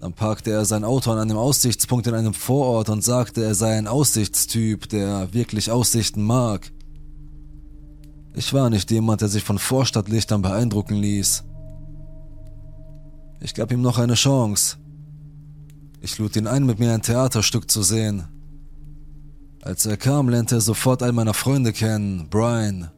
Dann 0.00 0.12
parkte 0.12 0.52
er 0.52 0.64
sein 0.64 0.84
Auto 0.84 1.10
an 1.10 1.18
einem 1.18 1.36
Aussichtspunkt 1.36 2.06
in 2.06 2.14
einem 2.14 2.34
Vorort 2.34 2.88
und 2.88 3.02
sagte, 3.02 3.42
er 3.42 3.54
sei 3.54 3.76
ein 3.76 3.88
Aussichtstyp, 3.88 4.88
der 4.88 5.32
wirklich 5.34 5.70
Aussichten 5.70 6.22
mag. 6.22 6.70
Ich 8.34 8.52
war 8.54 8.70
nicht 8.70 8.90
jemand, 8.92 9.20
der 9.20 9.28
sich 9.28 9.42
von 9.42 9.58
Vorstadtlichtern 9.58 10.42
beeindrucken 10.42 10.94
ließ. 10.94 11.42
Ich 13.40 13.54
gab 13.54 13.72
ihm 13.72 13.82
noch 13.82 13.98
eine 13.98 14.14
Chance. 14.14 14.76
Ich 16.00 16.18
lud 16.18 16.36
ihn 16.36 16.46
ein, 16.46 16.64
mit 16.64 16.78
mir 16.78 16.92
ein 16.92 17.02
Theaterstück 17.02 17.68
zu 17.68 17.82
sehen. 17.82 18.24
Als 19.62 19.84
er 19.86 19.96
kam, 19.96 20.28
lernte 20.28 20.56
er 20.56 20.60
sofort 20.60 21.02
all 21.02 21.12
meiner 21.12 21.34
Freunde 21.34 21.72
kennen, 21.72 22.28
Brian. 22.30 22.90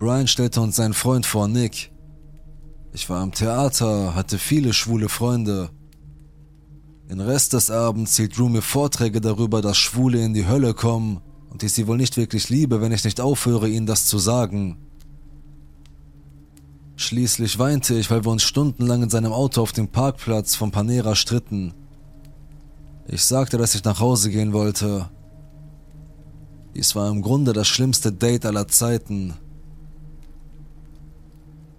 Brian 0.00 0.26
stellte 0.26 0.60
uns 0.60 0.76
seinen 0.76 0.94
Freund 0.94 1.26
vor, 1.26 1.46
Nick. 1.46 1.92
Ich 2.92 3.08
war 3.08 3.20
am 3.20 3.32
Theater, 3.32 4.16
hatte 4.16 4.38
viele 4.38 4.72
schwule 4.72 5.08
Freunde. 5.08 5.70
Den 7.08 7.20
Rest 7.20 7.54
des 7.54 7.70
Abends 7.70 8.16
hielt 8.16 8.36
Drew 8.36 8.48
mir 8.48 8.60
Vorträge 8.60 9.20
darüber, 9.20 9.62
dass 9.62 9.78
Schwule 9.78 10.22
in 10.22 10.34
die 10.34 10.46
Hölle 10.46 10.74
kommen 10.74 11.22
und 11.50 11.62
ich 11.62 11.72
sie 11.72 11.86
wohl 11.86 11.96
nicht 11.96 12.18
wirklich 12.18 12.50
liebe, 12.50 12.82
wenn 12.82 12.92
ich 12.92 13.04
nicht 13.04 13.20
aufhöre, 13.20 13.68
ihnen 13.68 13.86
das 13.86 14.06
zu 14.06 14.18
sagen. 14.18 14.76
Schließlich 16.96 17.58
weinte 17.58 17.94
ich, 17.94 18.10
weil 18.10 18.24
wir 18.24 18.30
uns 18.30 18.42
stundenlang 18.42 19.04
in 19.04 19.08
seinem 19.08 19.32
Auto 19.32 19.62
auf 19.62 19.72
dem 19.72 19.88
Parkplatz 19.88 20.54
von 20.54 20.70
Panera 20.70 21.14
stritten. 21.14 21.72
Ich 23.06 23.24
sagte, 23.24 23.56
dass 23.56 23.74
ich 23.74 23.84
nach 23.84 24.00
Hause 24.00 24.30
gehen 24.30 24.52
wollte. 24.52 25.08
Dies 26.74 26.94
war 26.94 27.08
im 27.08 27.22
Grunde 27.22 27.54
das 27.54 27.68
schlimmste 27.68 28.12
Date 28.12 28.44
aller 28.44 28.68
Zeiten. 28.68 29.34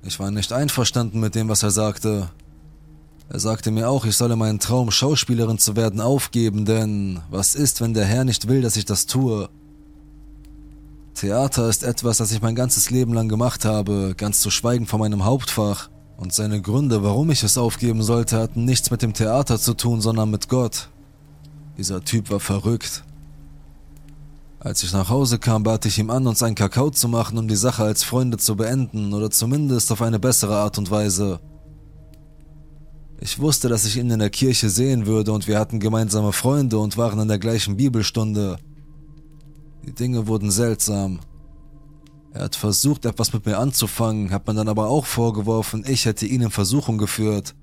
Ich 0.04 0.20
war 0.20 0.32
nicht 0.32 0.52
einverstanden 0.52 1.20
mit 1.20 1.36
dem, 1.36 1.50
was 1.50 1.62
er 1.62 1.72
sagte. 1.72 2.32
Er 3.32 3.40
sagte 3.40 3.70
mir 3.70 3.90
auch, 3.90 4.06
ich 4.06 4.16
solle 4.16 4.36
meinen 4.36 4.60
Traum, 4.60 4.90
Schauspielerin 4.90 5.60
zu 5.60 5.76
werden, 5.76 6.02
aufgeben, 6.02 6.66
denn 6.66 7.20
was 7.30 7.54
ist, 7.54 7.80
wenn 7.80 7.94
der 7.94 8.06
Herr 8.06 8.24
nicht 8.24 8.48
will, 8.48 8.64
dass 8.64 8.76
ich 8.76 8.86
das 8.86 9.06
tue? 9.06 9.50
Theater 11.14 11.70
ist 11.70 11.84
etwas, 11.84 12.18
das 12.18 12.32
ich 12.32 12.42
mein 12.42 12.56
ganzes 12.56 12.90
Leben 12.90 13.14
lang 13.14 13.30
gemacht 13.30 13.66
habe, 13.66 14.16
ganz 14.18 14.40
zu 14.40 14.50
schweigen 14.50 14.88
von 14.88 15.00
meinem 15.00 15.26
Hauptfach. 15.26 15.90
Und 16.18 16.34
seine 16.34 16.60
Gründe, 16.62 17.04
warum 17.04 17.30
ich 17.30 17.44
es 17.44 17.58
aufgeben 17.58 18.02
sollte, 18.02 18.38
hatten 18.38 18.66
nichts 18.66 18.90
mit 18.90 19.04
dem 19.04 19.14
Theater 19.14 19.60
zu 19.60 19.76
tun, 19.76 20.02
sondern 20.02 20.32
mit 20.32 20.50
Gott. 20.50 20.90
Dieser 21.78 22.04
Typ 22.04 22.32
war 22.32 22.40
verrückt. 22.40 23.04
Als 24.60 24.82
ich 24.84 24.92
nach 24.92 25.10
Hause 25.10 25.38
kam, 25.38 25.64
bat 25.64 25.86
ich 25.86 26.00
ihm 26.00 26.10
an, 26.10 26.26
uns 26.26 26.42
einen 26.42 26.56
Kakao 26.56 26.90
zu 26.90 27.08
machen, 27.08 27.38
um 27.38 27.48
die 27.48 27.56
Sache 27.56 27.84
als 27.84 28.04
Freunde 28.04 28.38
zu 28.38 28.56
beenden 28.56 29.14
oder 29.14 29.30
zumindest 29.30 29.92
auf 29.92 30.02
eine 30.02 30.20
bessere 30.20 30.58
Art 30.58 30.78
und 30.78 30.90
Weise. 30.90 31.40
Ich 33.22 33.40
wusste, 33.40 33.68
dass 33.68 33.86
ich 33.86 33.98
ihn 33.98 34.10
in 34.10 34.20
der 34.20 34.30
Kirche 34.30 34.70
sehen 34.70 35.06
würde 35.06 35.34
und 35.34 35.48
wir 35.48 35.60
hatten 35.60 35.80
gemeinsame 35.80 36.32
Freunde 36.32 36.80
und 36.80 36.96
waren 36.96 37.20
in 37.20 37.28
der 37.28 37.40
gleichen 37.40 37.76
Bibelstunde. 37.76 38.58
Die 39.86 39.94
Dinge 39.94 40.28
wurden 40.28 40.52
seltsam. 40.52 41.20
Er 42.32 42.44
hat 42.44 42.56
versucht, 42.56 43.06
etwas 43.06 43.34
mit 43.34 43.46
mir 43.46 43.58
anzufangen, 43.58 44.32
hat 44.32 44.48
mir 44.48 44.54
dann 44.54 44.70
aber 44.70 44.88
auch 44.88 45.06
vorgeworfen, 45.06 45.84
ich 45.88 46.06
hätte 46.06 46.26
ihn 46.26 46.42
in 46.42 46.52
Versuchung 46.52 46.98
geführt. 46.98 47.56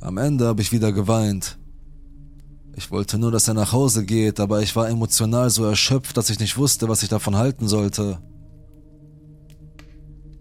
Am 0.00 0.18
Ende 0.18 0.46
habe 0.46 0.60
ich 0.60 0.72
wieder 0.72 0.92
geweint. 0.92 1.58
Ich 2.74 2.90
wollte 2.90 3.18
nur, 3.18 3.30
dass 3.30 3.48
er 3.48 3.54
nach 3.54 3.72
Hause 3.72 4.04
geht, 4.04 4.38
aber 4.38 4.60
ich 4.60 4.76
war 4.76 4.88
emotional 4.88 5.48
so 5.48 5.64
erschöpft, 5.64 6.16
dass 6.16 6.28
ich 6.28 6.40
nicht 6.40 6.58
wusste, 6.58 6.88
was 6.88 7.02
ich 7.02 7.08
davon 7.08 7.36
halten 7.36 7.68
sollte. 7.68 8.18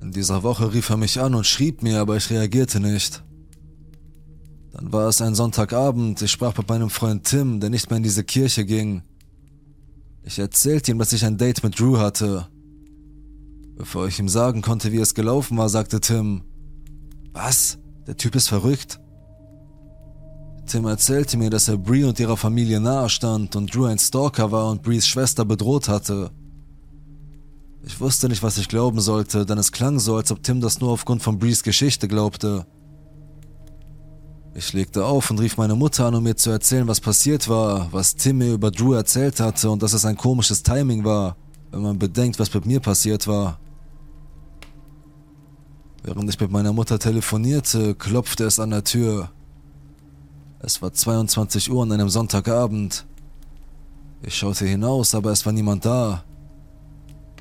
In 0.02 0.12
dieser 0.12 0.44
Woche 0.44 0.74
rief 0.74 0.90
er 0.90 0.98
mich 0.98 1.22
an 1.22 1.34
und 1.34 1.48
schrieb 1.48 1.82
mir, 1.82 2.02
aber 2.02 2.18
ich 2.18 2.30
reagierte 2.30 2.82
nicht. 2.82 3.24
Dann 4.76 4.92
war 4.92 5.08
es 5.08 5.22
ein 5.22 5.36
Sonntagabend, 5.36 6.22
ich 6.22 6.32
sprach 6.32 6.58
mit 6.58 6.68
meinem 6.68 6.90
Freund 6.90 7.24
Tim, 7.24 7.62
der 7.62 7.70
nicht 7.70 7.90
mehr 7.90 7.96
in 7.96 8.04
diese 8.04 8.26
Kirche 8.26 8.66
ging. 8.66 9.04
Ich 10.24 10.38
erzählte 10.38 10.92
ihm, 10.92 11.00
dass 11.00 11.14
ich 11.14 11.24
ein 11.24 11.38
Date 11.38 11.64
mit 11.64 11.80
Drew 11.80 11.98
hatte. 11.98 12.48
Bevor 13.78 14.08
ich 14.08 14.20
ihm 14.20 14.28
sagen 14.28 14.62
konnte, 14.62 14.92
wie 14.92 15.00
es 15.00 15.14
gelaufen 15.14 15.58
war, 15.58 15.70
sagte 15.70 16.02
Tim, 16.02 16.44
was? 17.32 17.78
Der 18.06 18.18
Typ 18.18 18.36
ist 18.36 18.50
verrückt. 18.50 19.00
Tim 20.66 20.86
erzählte 20.88 21.38
mir, 21.38 21.50
dass 21.50 21.70
er 21.70 21.78
Bree 21.78 22.04
und 22.04 22.20
ihrer 22.20 22.36
Familie 22.36 22.82
nahe 22.82 23.08
stand 23.08 23.56
und 23.56 23.74
Drew 23.74 23.86
ein 23.86 24.00
Stalker 24.00 24.52
war 24.52 24.72
und 24.72 24.84
Brees 24.84 25.08
Schwester 25.08 25.46
bedroht 25.46 25.88
hatte. 25.88 26.32
Ich 27.86 28.02
wusste 28.02 28.28
nicht, 28.28 28.44
was 28.44 28.58
ich 28.58 28.68
glauben 28.68 29.00
sollte, 29.00 29.46
denn 29.46 29.58
es 29.58 29.72
klang 29.72 30.00
so, 30.00 30.18
als 30.18 30.34
ob 30.34 30.44
Tim 30.44 30.60
das 30.60 30.82
nur 30.82 30.90
aufgrund 30.92 31.24
von 31.24 31.40
Brees 31.40 31.64
Geschichte 31.64 32.10
glaubte. 32.10 32.66
Ich 34.58 34.72
legte 34.72 35.04
auf 35.04 35.30
und 35.32 35.42
rief 35.42 35.58
meine 35.58 35.76
Mutter 35.76 36.06
an, 36.06 36.16
um 36.16 36.24
mir 36.24 36.38
zu 36.38 36.50
erzählen, 36.50 36.88
was 36.88 37.02
passiert 37.02 37.50
war, 37.50 37.92
was 37.92 38.16
Tim 38.16 38.38
mir 38.38 38.54
über 38.54 38.72
Drew 38.72 38.94
erzählt 38.94 39.42
hatte 39.42 39.70
und 39.70 39.84
dass 39.84 39.92
es 39.92 40.06
ein 40.06 40.16
komisches 40.16 40.64
Timing 40.64 41.04
war, 41.04 41.36
wenn 41.72 41.82
man 41.82 42.00
bedenkt, 42.00 42.40
was 42.40 42.54
mit 42.54 42.66
mir 42.66 42.80
passiert 42.80 43.28
war. 43.28 43.60
Während 46.04 46.30
ich 46.30 46.40
mit 46.40 46.52
meiner 46.52 46.72
Mutter 46.72 46.98
telefonierte, 46.98 47.96
klopfte 47.96 48.46
es 48.46 48.58
an 48.58 48.70
der 48.70 48.86
Tür. 48.86 49.30
Es 50.60 50.82
war 50.82 50.94
22 50.94 51.70
Uhr 51.70 51.84
an 51.84 51.92
einem 51.92 52.10
Sonntagabend. 52.10 53.06
Ich 54.22 54.38
schaute 54.38 54.66
hinaus, 54.66 55.16
aber 55.16 55.32
es 55.32 55.46
war 55.46 55.52
niemand 55.52 55.84
da. 55.84 56.24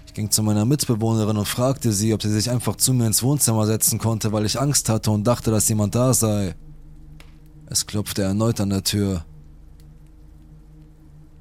Ich 0.05 0.15
ging 0.15 0.33
zu 0.33 0.43
meiner 0.43 0.65
Mitbewohnerin 0.65 1.37
und 1.37 1.47
fragte 1.47 1.93
sie, 1.93 2.13
ob 2.13 2.23
sie 2.23 2.33
sich 2.33 2.51
einfach 2.51 2.75
zu 2.75 2.93
mir 2.93 3.07
ins 3.07 3.23
Wohnzimmer 3.23 3.67
setzen 3.67 4.01
konnte, 4.01 4.33
weil 4.33 4.45
ich 4.47 4.61
Angst 4.61 4.89
hatte 4.89 5.13
und 5.13 5.25
dachte, 5.25 5.53
dass 5.53 5.69
jemand 5.69 5.95
da 5.95 6.13
sei. 6.13 6.57
Es 7.67 7.87
klopfte 7.87 8.23
erneut 8.23 8.61
an 8.61 8.71
der 8.71 8.85
Tür. 8.85 9.25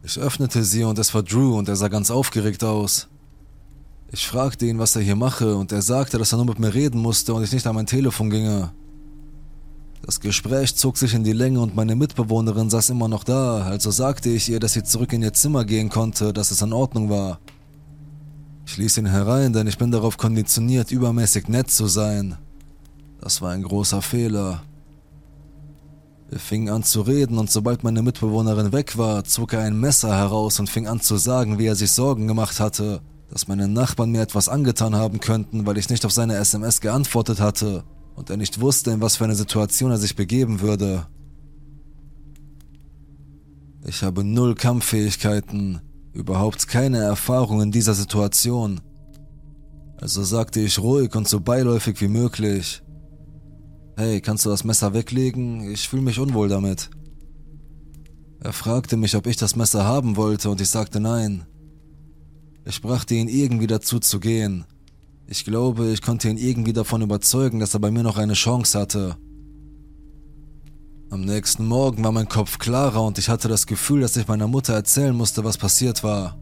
Ich 0.03 0.17
öffnete 0.19 0.63
sie 0.63 0.83
und 0.83 0.99
es 0.99 1.13
war 1.13 1.23
Drew 1.23 1.57
und 1.57 1.69
er 1.69 1.75
sah 1.75 1.87
ganz 1.87 2.11
aufgeregt 2.11 2.63
aus. 2.63 3.07
Ich 4.11 4.27
fragte 4.27 4.65
ihn, 4.65 4.79
was 4.79 4.95
er 4.95 5.01
hier 5.01 5.15
mache 5.15 5.55
und 5.55 5.71
er 5.71 5.81
sagte, 5.81 6.17
dass 6.17 6.33
er 6.33 6.37
nur 6.37 6.45
mit 6.45 6.59
mir 6.59 6.73
reden 6.73 7.01
musste 7.01 7.33
und 7.33 7.43
ich 7.43 7.51
nicht 7.51 7.65
an 7.65 7.75
mein 7.75 7.87
Telefon 7.87 8.29
ginge. 8.29 8.71
Das 10.05 10.19
Gespräch 10.19 10.75
zog 10.75 10.97
sich 10.97 11.13
in 11.13 11.23
die 11.23 11.31
Länge 11.31 11.61
und 11.61 11.75
meine 11.75 11.95
Mitbewohnerin 11.95 12.69
saß 12.69 12.89
immer 12.89 13.07
noch 13.07 13.23
da, 13.23 13.63
also 13.63 13.89
sagte 13.89 14.29
ich 14.29 14.49
ihr, 14.49 14.59
dass 14.59 14.73
sie 14.73 14.83
zurück 14.83 15.13
in 15.13 15.23
ihr 15.23 15.33
Zimmer 15.33 15.63
gehen 15.63 15.89
konnte, 15.89 16.33
dass 16.33 16.51
es 16.51 16.61
in 16.61 16.73
Ordnung 16.73 17.09
war. 17.09 17.39
Ich 18.65 18.77
ließ 18.77 18.97
ihn 18.97 19.05
herein, 19.05 19.53
denn 19.53 19.67
ich 19.67 19.77
bin 19.77 19.91
darauf 19.91 20.17
konditioniert, 20.17 20.91
übermäßig 20.91 21.47
nett 21.47 21.71
zu 21.71 21.87
sein. 21.87 22.37
Das 23.21 23.41
war 23.41 23.51
ein 23.51 23.63
großer 23.63 24.01
Fehler. 24.01 24.63
Wir 26.33 26.39
fingen 26.39 26.73
an 26.73 26.81
zu 26.81 27.01
reden 27.01 27.37
und 27.37 27.51
sobald 27.51 27.83
meine 27.83 28.01
Mitbewohnerin 28.01 28.71
weg 28.71 28.97
war, 28.97 29.23
zog 29.23 29.53
er 29.53 29.59
ein 29.59 29.79
Messer 29.79 30.17
heraus 30.17 30.59
und 30.59 30.67
fing 30.67 30.87
an 30.87 30.99
zu 30.99 31.17
sagen, 31.17 31.59
wie 31.59 31.67
er 31.67 31.75
sich 31.75 31.91
Sorgen 31.91 32.27
gemacht 32.27 32.59
hatte, 32.59 33.01
dass 33.29 33.47
meine 33.47 33.67
Nachbarn 33.67 34.09
mir 34.09 34.23
etwas 34.23 34.49
angetan 34.49 34.95
haben 34.95 35.19
könnten, 35.19 35.67
weil 35.67 35.77
ich 35.77 35.91
nicht 35.91 36.07
auf 36.07 36.11
seine 36.11 36.37
SMS 36.37 36.81
geantwortet 36.81 37.39
hatte 37.39 37.83
und 38.15 38.31
er 38.31 38.37
nicht 38.37 38.59
wusste, 38.59 38.89
in 38.89 38.99
was 38.99 39.17
für 39.17 39.25
eine 39.25 39.35
Situation 39.35 39.91
er 39.91 39.99
sich 39.99 40.15
begeben 40.15 40.59
würde. 40.59 41.05
Ich 43.85 44.01
habe 44.01 44.23
null 44.23 44.55
Kampffähigkeiten, 44.55 45.81
überhaupt 46.13 46.67
keine 46.67 46.97
Erfahrung 46.97 47.61
in 47.61 47.71
dieser 47.71 47.93
Situation. 47.93 48.81
Also 49.97 50.23
sagte 50.23 50.61
ich 50.61 50.79
ruhig 50.79 51.13
und 51.13 51.27
so 51.27 51.41
beiläufig 51.41 52.01
wie 52.01 52.07
möglich, 52.07 52.81
Hey, 53.95 54.21
kannst 54.21 54.45
du 54.45 54.49
das 54.49 54.63
Messer 54.63 54.93
weglegen? 54.93 55.71
Ich 55.71 55.87
fühle 55.87 56.01
mich 56.01 56.17
unwohl 56.17 56.49
damit. 56.49 56.89
Er 58.39 58.51
fragte 58.51 58.97
mich, 58.97 59.15
ob 59.15 59.27
ich 59.27 59.37
das 59.37 59.55
Messer 59.55 59.85
haben 59.85 60.17
wollte, 60.17 60.49
und 60.49 60.59
ich 60.59 60.69
sagte 60.69 60.99
nein. 60.99 61.45
Ich 62.65 62.81
brachte 62.81 63.13
ihn 63.13 63.27
irgendwie 63.27 63.67
dazu 63.67 63.99
zu 63.99 64.19
gehen. 64.19 64.65
Ich 65.27 65.45
glaube, 65.45 65.91
ich 65.91 66.01
konnte 66.01 66.27
ihn 66.27 66.37
irgendwie 66.37 66.73
davon 66.73 67.03
überzeugen, 67.03 67.59
dass 67.59 67.75
er 67.75 67.79
bei 67.79 67.91
mir 67.91 68.03
noch 68.03 68.17
eine 68.17 68.33
Chance 68.33 68.79
hatte. 68.79 69.15
Am 71.11 71.21
nächsten 71.21 71.65
Morgen 71.67 72.03
war 72.03 72.11
mein 72.11 72.27
Kopf 72.27 72.57
klarer 72.57 73.03
und 73.03 73.19
ich 73.19 73.29
hatte 73.29 73.47
das 73.47 73.67
Gefühl, 73.67 74.01
dass 74.01 74.17
ich 74.17 74.27
meiner 74.27 74.47
Mutter 74.47 74.73
erzählen 74.73 75.15
musste, 75.15 75.43
was 75.43 75.59
passiert 75.59 76.03
war. 76.03 76.35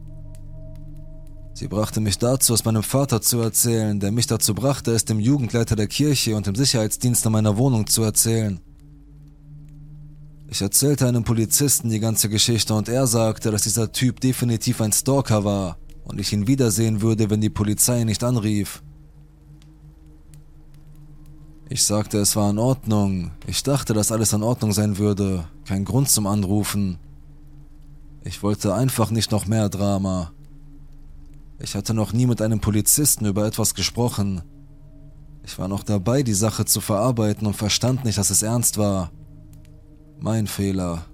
Sie 1.62 1.68
brachte 1.68 2.00
mich 2.00 2.18
dazu, 2.18 2.54
es 2.54 2.64
meinem 2.64 2.82
Vater 2.82 3.22
zu 3.22 3.38
erzählen, 3.38 4.00
der 4.00 4.10
mich 4.10 4.26
dazu 4.26 4.52
brachte, 4.52 4.90
es 4.90 5.04
dem 5.04 5.20
Jugendleiter 5.20 5.76
der 5.76 5.86
Kirche 5.86 6.34
und 6.34 6.48
dem 6.48 6.56
Sicherheitsdienst 6.56 7.24
in 7.24 7.30
meiner 7.30 7.56
Wohnung 7.56 7.86
zu 7.86 8.02
erzählen. 8.02 8.60
Ich 10.48 10.60
erzählte 10.60 11.06
einem 11.06 11.22
Polizisten 11.22 11.88
die 11.88 12.00
ganze 12.00 12.28
Geschichte 12.28 12.74
und 12.74 12.88
er 12.88 13.06
sagte, 13.06 13.52
dass 13.52 13.62
dieser 13.62 13.92
Typ 13.92 14.18
definitiv 14.18 14.80
ein 14.80 14.90
Stalker 14.90 15.44
war 15.44 15.78
und 16.02 16.18
ich 16.18 16.32
ihn 16.32 16.48
wiedersehen 16.48 17.00
würde, 17.00 17.30
wenn 17.30 17.40
die 17.40 17.48
Polizei 17.48 18.02
nicht 18.02 18.24
anrief. 18.24 18.82
Ich 21.68 21.84
sagte, 21.84 22.18
es 22.18 22.34
war 22.34 22.50
in 22.50 22.58
Ordnung. 22.58 23.30
Ich 23.46 23.62
dachte, 23.62 23.94
dass 23.94 24.10
alles 24.10 24.32
in 24.32 24.42
Ordnung 24.42 24.72
sein 24.72 24.98
würde. 24.98 25.44
Kein 25.64 25.84
Grund 25.84 26.08
zum 26.10 26.26
Anrufen. 26.26 26.98
Ich 28.24 28.42
wollte 28.42 28.74
einfach 28.74 29.12
nicht 29.12 29.30
noch 29.30 29.46
mehr 29.46 29.68
Drama. 29.68 30.32
Ich 31.62 31.76
hatte 31.76 31.94
noch 31.94 32.12
nie 32.12 32.26
mit 32.26 32.42
einem 32.42 32.58
Polizisten 32.58 33.24
über 33.24 33.46
etwas 33.46 33.74
gesprochen. 33.74 34.42
Ich 35.44 35.60
war 35.60 35.68
noch 35.68 35.84
dabei, 35.84 36.24
die 36.24 36.34
Sache 36.34 36.64
zu 36.64 36.80
verarbeiten 36.80 37.46
und 37.46 37.54
verstand 37.54 38.04
nicht, 38.04 38.18
dass 38.18 38.30
es 38.30 38.42
ernst 38.42 38.78
war. 38.78 39.12
Mein 40.18 40.48
Fehler. 40.48 41.06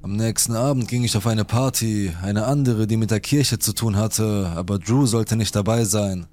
Am 0.00 0.16
nächsten 0.16 0.54
Abend 0.54 0.88
ging 0.88 1.04
ich 1.04 1.18
auf 1.18 1.26
eine 1.26 1.44
Party, 1.44 2.10
eine 2.22 2.46
andere, 2.46 2.86
die 2.86 2.96
mit 2.96 3.10
der 3.10 3.20
Kirche 3.20 3.58
zu 3.58 3.74
tun 3.74 3.96
hatte, 3.96 4.52
aber 4.56 4.78
Drew 4.78 5.04
sollte 5.04 5.36
nicht 5.36 5.54
dabei 5.54 5.84
sein. 5.84 6.26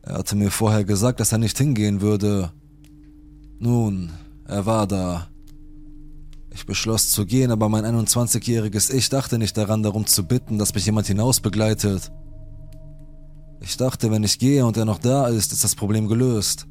Er 0.00 0.14
hatte 0.14 0.34
mir 0.34 0.50
vorher 0.50 0.84
gesagt, 0.84 1.20
dass 1.20 1.32
er 1.32 1.38
nicht 1.38 1.58
hingehen 1.58 2.00
würde. 2.00 2.52
Nun, 3.58 4.10
er 4.46 4.64
war 4.64 4.86
da. 4.86 5.28
Ich 6.54 6.66
beschloss 6.66 7.10
zu 7.10 7.24
gehen, 7.24 7.50
aber 7.50 7.68
mein 7.68 7.84
21-jähriges 7.84 8.92
Ich 8.92 9.08
dachte 9.08 9.38
nicht 9.38 9.56
daran, 9.56 9.82
darum 9.82 10.06
zu 10.06 10.26
bitten, 10.26 10.58
dass 10.58 10.74
mich 10.74 10.86
jemand 10.86 11.06
hinaus 11.06 11.40
begleitet. 11.40 12.12
Ich 13.60 13.76
dachte, 13.76 14.10
wenn 14.10 14.24
ich 14.24 14.38
gehe 14.38 14.66
und 14.66 14.76
er 14.76 14.84
noch 14.84 14.98
da 14.98 15.28
ist, 15.28 15.52
ist 15.52 15.64
das 15.64 15.74
Problem 15.74 16.08
gelöst. 16.08 16.66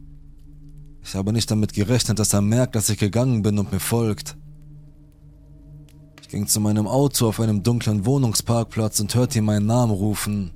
Ich 1.03 1.15
habe 1.15 1.33
nicht 1.33 1.49
damit 1.49 1.73
gerechnet, 1.73 2.19
dass 2.19 2.33
er 2.33 2.41
merkt, 2.41 2.75
dass 2.75 2.89
ich 2.89 2.99
gegangen 2.99 3.41
bin 3.41 3.57
und 3.57 3.71
mir 3.71 3.79
folgt. 3.79 4.37
Ich 6.21 6.27
ging 6.27 6.47
zu 6.47 6.59
meinem 6.59 6.87
Auto 6.87 7.27
auf 7.27 7.39
einem 7.39 7.63
dunklen 7.63 8.05
Wohnungsparkplatz 8.05 8.99
und 8.99 9.15
hörte 9.15 9.39
ihn 9.39 9.45
meinen 9.45 9.65
Namen 9.65 9.93
rufen. 9.93 10.51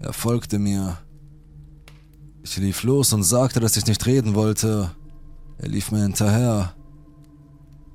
Er 0.00 0.12
folgte 0.12 0.58
mir. 0.58 0.98
Ich 2.42 2.56
lief 2.58 2.82
los 2.82 3.12
und 3.12 3.22
sagte, 3.22 3.58
dass 3.58 3.76
ich 3.76 3.86
nicht 3.86 4.04
reden 4.06 4.34
wollte. 4.34 4.90
Er 5.58 5.68
lief 5.68 5.90
mir 5.90 6.02
hinterher. 6.02 6.74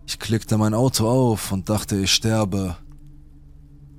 Ich 0.06 0.20
klickte 0.20 0.58
mein 0.58 0.74
Auto 0.74 1.08
auf 1.08 1.52
und 1.52 1.70
dachte, 1.70 1.98
ich 1.98 2.12
sterbe. 2.12 2.76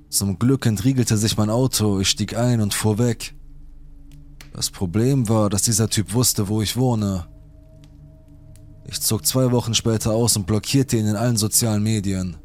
Zum 0.09 0.39
Glück 0.39 0.65
entriegelte 0.65 1.17
sich 1.17 1.35
mein 1.37 1.49
Auto, 1.49 1.99
ich 1.99 2.09
stieg 2.09 2.37
ein 2.37 2.61
und 2.61 2.73
fuhr 2.73 2.97
weg. 2.97 3.35
Das 4.53 4.69
Problem 4.69 5.27
war, 5.27 5.49
dass 5.49 5.63
dieser 5.63 5.89
Typ 5.89 6.13
wusste, 6.13 6.47
wo 6.47 6.61
ich 6.61 6.77
wohne. 6.77 7.27
Ich 8.87 9.01
zog 9.01 9.25
zwei 9.25 9.51
Wochen 9.51 9.73
später 9.73 10.11
aus 10.11 10.37
und 10.37 10.45
blockierte 10.45 10.95
ihn 10.95 11.07
in 11.07 11.15
allen 11.15 11.37
sozialen 11.37 11.83
Medien. 11.83 12.37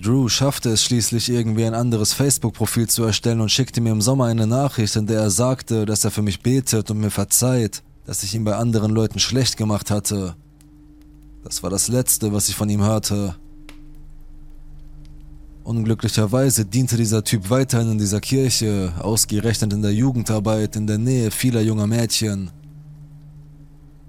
Drew 0.00 0.28
schaffte 0.28 0.70
es 0.70 0.82
schließlich 0.82 1.28
irgendwie 1.30 1.64
ein 1.64 1.74
anderes 1.74 2.12
Facebook-Profil 2.12 2.88
zu 2.88 3.04
erstellen 3.04 3.40
und 3.40 3.50
schickte 3.50 3.80
mir 3.80 3.92
im 3.92 4.02
Sommer 4.02 4.26
eine 4.26 4.46
Nachricht, 4.46 4.94
in 4.96 5.06
der 5.06 5.20
er 5.20 5.30
sagte, 5.30 5.86
dass 5.86 6.04
er 6.04 6.10
für 6.10 6.22
mich 6.22 6.42
betet 6.42 6.90
und 6.90 6.98
mir 6.98 7.10
verzeiht, 7.10 7.82
dass 8.04 8.22
ich 8.22 8.34
ihn 8.34 8.44
bei 8.44 8.56
anderen 8.56 8.92
Leuten 8.92 9.18
schlecht 9.18 9.56
gemacht 9.56 9.90
hatte 9.90 10.36
das 11.48 11.62
war 11.62 11.70
das 11.70 11.88
Letzte, 11.88 12.30
was 12.34 12.50
ich 12.50 12.56
von 12.56 12.68
ihm 12.68 12.82
hörte. 12.82 13.34
Unglücklicherweise 15.64 16.66
diente 16.66 16.98
dieser 16.98 17.24
Typ 17.24 17.48
weiterhin 17.48 17.92
in 17.92 17.98
dieser 17.98 18.20
Kirche, 18.20 18.92
ausgerechnet 18.98 19.72
in 19.72 19.80
der 19.80 19.94
Jugendarbeit 19.94 20.76
in 20.76 20.86
der 20.86 20.98
Nähe 20.98 21.30
vieler 21.30 21.62
junger 21.62 21.86
Mädchen. 21.86 22.50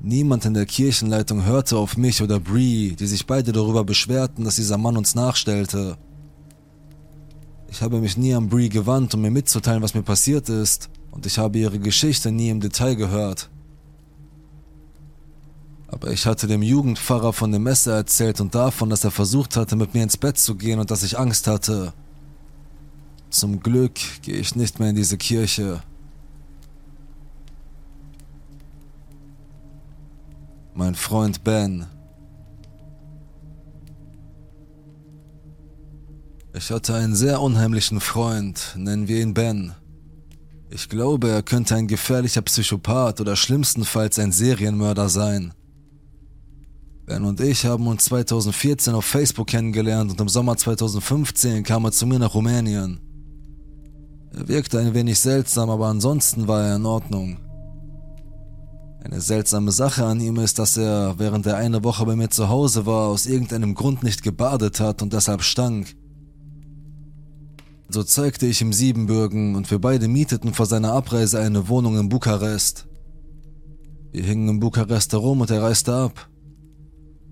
Niemand 0.01 0.43
in 0.43 0.53
der 0.53 0.65
Kirchenleitung 0.65 1.45
hörte 1.45 1.77
auf 1.77 1.95
mich 1.95 2.21
oder 2.21 2.41
Bree, 2.41 2.91
die 2.91 3.07
sich 3.07 3.25
beide 3.25 3.53
darüber 3.53 3.85
beschwerten, 3.85 4.43
dass 4.43 4.57
dieser 4.57 4.77
Mann 4.77 4.97
uns 4.97 5.15
nachstellte. 5.15 5.97
Ich 7.69 7.81
habe 7.81 8.01
mich 8.01 8.17
nie 8.17 8.33
an 8.33 8.49
Bree 8.49 8.67
gewandt, 8.67 9.13
um 9.13 9.21
mir 9.21 9.31
mitzuteilen, 9.31 9.81
was 9.81 9.93
mir 9.93 10.03
passiert 10.03 10.49
ist, 10.49 10.89
und 11.11 11.25
ich 11.25 11.37
habe 11.37 11.57
ihre 11.57 11.79
Geschichte 11.79 12.33
nie 12.33 12.49
im 12.49 12.59
Detail 12.59 12.95
gehört. 12.95 13.49
Aber 15.91 16.11
ich 16.11 16.25
hatte 16.25 16.47
dem 16.47 16.61
Jugendpfarrer 16.61 17.33
von 17.33 17.51
dem 17.51 17.63
Messer 17.63 17.95
erzählt 17.95 18.39
und 18.41 18.53
davon, 18.53 18.89
dass 18.89 19.03
er 19.03 19.11
versucht 19.11 19.55
hatte, 19.55 19.75
mit 19.75 19.93
mir 19.93 20.03
ins 20.03 20.17
Bett 20.17 20.37
zu 20.37 20.55
gehen 20.55 20.79
und 20.79 20.91
dass 20.91 21.03
ich 21.03 21.17
Angst 21.17 21.47
hatte. 21.47 21.93
Zum 23.31 23.59
Glück 23.59 23.99
gehe 24.21 24.37
ich 24.37 24.55
nicht 24.55 24.79
mehr 24.79 24.89
in 24.89 24.95
diese 24.95 25.17
Kirche. 25.17 25.81
Mein 30.75 30.95
Freund 30.95 31.43
Ben. 31.43 31.87
Ich 36.53 36.71
hatte 36.71 36.95
einen 36.95 37.15
sehr 37.15 37.41
unheimlichen 37.41 37.99
Freund, 37.99 38.75
nennen 38.75 39.07
wir 39.07 39.21
ihn 39.21 39.33
Ben. 39.33 39.73
Ich 40.69 40.87
glaube, 40.87 41.29
er 41.29 41.41
könnte 41.41 41.75
ein 41.75 41.87
gefährlicher 41.87 42.41
Psychopath 42.43 43.21
oder 43.21 43.35
schlimmstenfalls 43.35 44.19
ein 44.19 44.31
Serienmörder 44.31 45.09
sein. 45.09 45.53
Ben 47.09 47.25
und 47.25 47.41
ich 47.41 47.65
haben 47.65 47.87
uns 47.87 48.05
2014 48.05 48.93
auf 48.93 49.03
Facebook 49.03 49.47
kennengelernt 49.47 50.11
und 50.11 50.21
im 50.21 50.29
Sommer 50.29 50.55
2015 50.55 51.63
kam 51.63 51.83
er 51.85 51.91
zu 51.91 52.05
mir 52.05 52.19
nach 52.19 52.35
Rumänien. 52.35 52.99
Er 54.31 54.47
wirkte 54.47 54.77
ein 54.77 54.93
wenig 54.93 55.17
seltsam, 55.17 55.71
aber 55.71 55.87
ansonsten 55.87 56.47
war 56.47 56.63
er 56.67 56.75
in 56.75 56.85
Ordnung. 56.85 57.39
Eine 59.03 59.21
seltsame 59.21 59.71
Sache 59.71 60.05
an 60.05 60.21
ihm 60.21 60.37
ist, 60.37 60.59
dass 60.59 60.77
er, 60.77 61.15
während 61.17 61.47
er 61.47 61.57
eine 61.57 61.83
Woche 61.83 62.05
bei 62.05 62.15
mir 62.15 62.29
zu 62.29 62.47
Hause 62.47 62.85
war, 62.85 63.07
aus 63.07 63.25
irgendeinem 63.25 63.73
Grund 63.73 64.03
nicht 64.03 64.21
gebadet 64.21 64.79
hat 64.79 65.01
und 65.01 65.11
deshalb 65.11 65.41
stank. 65.41 65.95
So 67.87 68.03
zeigte 68.03 68.45
ich 68.45 68.61
ihm 68.61 68.71
Siebenbürgen 68.71 69.55
und 69.55 69.71
wir 69.71 69.79
beide 69.79 70.07
mieteten 70.07 70.53
vor 70.53 70.67
seiner 70.67 70.93
Abreise 70.93 71.39
eine 71.39 71.69
Wohnung 71.69 71.97
in 71.97 72.07
Bukarest. 72.07 72.85
Wir 74.11 74.21
hingen 74.21 74.47
in 74.47 74.59
Bukarest 74.59 75.11
herum 75.11 75.41
und 75.41 75.49
er 75.49 75.63
reiste 75.63 75.91
ab. 75.91 76.29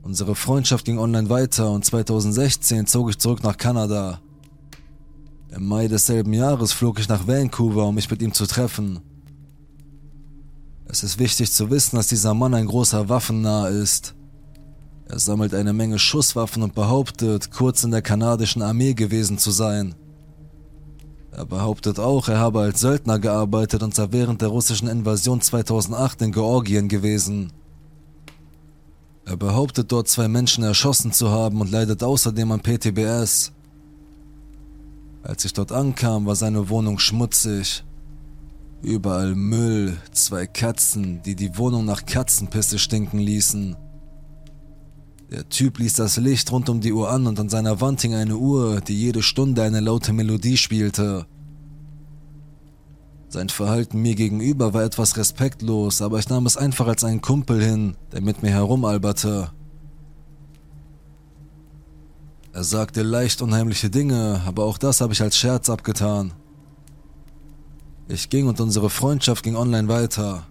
Unsere 0.07 0.35
Freundschaft 0.35 0.85
ging 0.85 0.99
online 0.99 1.29
weiter 1.29 1.69
und 1.69 1.83
2016 1.83 2.87
zog 2.87 3.09
ich 3.09 3.17
zurück 3.17 3.43
nach 3.43 3.57
Kanada. 3.57 4.21
Im 5.53 5.67
Mai 5.67 5.89
desselben 5.89 6.31
Jahres 6.31 6.71
flog 6.71 6.97
ich 6.97 7.09
nach 7.09 7.27
Vancouver, 7.27 7.87
um 7.87 7.95
mich 7.95 8.09
mit 8.09 8.21
ihm 8.21 8.31
zu 8.31 8.45
treffen. 8.45 9.01
Es 10.85 11.03
ist 11.03 11.19
wichtig 11.19 11.51
zu 11.51 11.69
wissen, 11.69 11.97
dass 11.97 12.07
dieser 12.07 12.33
Mann 12.33 12.53
ein 12.53 12.67
großer 12.67 13.09
Waffennah 13.09 13.67
ist. 13.67 14.15
Er 15.09 15.19
sammelt 15.19 15.53
eine 15.53 15.73
Menge 15.73 15.99
Schusswaffen 15.99 16.63
und 16.63 16.73
behauptet, 16.73 17.51
kurz 17.51 17.83
in 17.83 17.91
der 17.91 18.01
kanadischen 18.01 18.61
Armee 18.61 18.93
gewesen 18.93 19.37
zu 19.37 19.51
sein. 19.51 19.93
Er 21.31 21.45
behauptet 21.45 21.99
auch, 21.99 22.29
er 22.29 22.39
habe 22.39 22.61
als 22.61 22.79
Söldner 22.79 23.19
gearbeitet 23.19 23.83
und 23.83 23.93
sei 23.93 24.07
während 24.11 24.41
der 24.41 24.47
russischen 24.47 24.87
Invasion 24.87 25.41
2008 25.41 26.21
in 26.21 26.31
Georgien 26.31 26.87
gewesen. 26.87 27.51
Er 29.27 29.35
behauptet 29.35 29.91
dort 29.91 30.07
zwei 30.07 30.29
Menschen 30.29 30.63
erschossen 30.63 31.11
zu 31.11 31.29
haben 31.29 31.59
und 31.59 31.69
leidet 31.69 32.01
außerdem 32.01 32.49
an 32.49 32.61
PTBS. 32.61 33.51
Als 35.21 35.43
ich 35.43 35.51
dort 35.51 35.73
ankam, 35.73 36.25
war 36.25 36.37
seine 36.37 36.69
Wohnung 36.69 36.97
schmutzig. 36.97 37.83
Überall 38.81 39.35
Müll, 39.35 39.97
zwei 40.13 40.47
Katzen, 40.47 41.21
die 41.23 41.35
die 41.35 41.57
Wohnung 41.57 41.83
nach 41.83 42.05
Katzenpisse 42.05 42.79
stinken 42.79 43.19
ließen. 43.19 43.75
Der 45.29 45.49
Typ 45.49 45.79
ließ 45.79 45.95
das 45.95 46.15
Licht 46.15 46.49
rund 46.53 46.69
um 46.69 46.79
die 46.79 46.93
Uhr 46.93 47.09
an 47.09 47.27
und 47.27 47.37
an 47.37 47.49
seiner 47.49 47.81
Wand 47.81 48.01
hing 48.01 48.13
eine 48.13 48.37
Uhr, 48.37 48.79
die 48.79 48.97
jede 48.97 49.21
Stunde 49.21 49.61
eine 49.61 49.81
laute 49.81 50.13
Melodie 50.13 50.55
spielte. 50.55 51.25
Sein 53.29 53.49
Verhalten 53.49 54.01
mir 54.01 54.15
gegenüber 54.15 54.73
war 54.73 54.83
etwas 54.83 55.17
respektlos, 55.17 56.01
aber 56.01 56.19
ich 56.19 56.29
nahm 56.29 56.45
es 56.45 56.55
einfach 56.55 56.87
als 56.87 57.03
einen 57.03 57.21
Kumpel 57.21 57.61
hin, 57.61 57.95
der 58.11 58.21
mit 58.21 58.41
mir 58.41 58.51
herumalberte. 58.51 59.51
Er 62.53 62.63
sagte 62.63 63.03
leicht 63.03 63.41
unheimliche 63.41 63.89
Dinge, 63.89 64.41
aber 64.45 64.63
auch 64.63 64.77
das 64.77 65.01
habe 65.01 65.13
ich 65.13 65.21
als 65.21 65.37
Scherz 65.37 65.69
abgetan. 65.69 66.33
Ich 68.07 68.29
ging 68.29 68.47
und 68.47 68.61
unsere 68.61 68.89
Freundschaft 68.89 69.43
ging 69.43 69.57
online 69.57 69.89
weiter. 69.89 70.47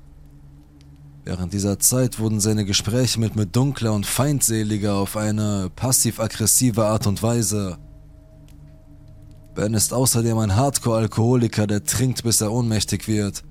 Während 1.24 1.52
dieser 1.54 1.78
Zeit 1.80 2.20
wurden 2.20 2.38
seine 2.38 2.64
Gespräche 2.64 3.18
mit 3.18 3.34
mir 3.34 3.46
dunkler 3.46 3.94
und 3.94 4.06
feindseliger 4.06 4.94
auf 4.94 5.16
eine 5.16 5.70
passiv-aggressive 5.74 6.84
Art 6.84 7.06
und 7.06 7.22
Weise. 7.22 7.78
Ben 9.56 9.72
ist 9.72 9.94
außerdem 9.94 10.36
ein 10.36 10.54
Hardcore-Alkoholiker, 10.54 11.66
der 11.66 11.82
trinkt, 11.82 12.22
bis 12.22 12.42
er 12.42 12.52
ohnmächtig 12.52 13.08
wird. 13.08 13.42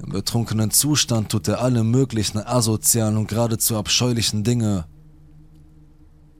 Im 0.00 0.12
betrunkenen 0.12 0.70
Zustand 0.70 1.30
tut 1.30 1.48
er 1.48 1.60
alle 1.60 1.82
möglichen 1.82 2.38
asozialen 2.38 3.16
und 3.16 3.26
geradezu 3.26 3.76
abscheulichen 3.76 4.44
Dinge. 4.44 4.86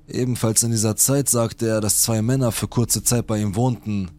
Ebenfalls 0.06 0.62
in 0.62 0.70
dieser 0.70 0.94
Zeit 0.94 1.28
sagte 1.28 1.66
er, 1.66 1.80
dass 1.80 2.02
zwei 2.02 2.22
Männer 2.22 2.52
für 2.52 2.68
kurze 2.68 3.02
Zeit 3.02 3.26
bei 3.26 3.40
ihm 3.40 3.56
wohnten. 3.56 4.10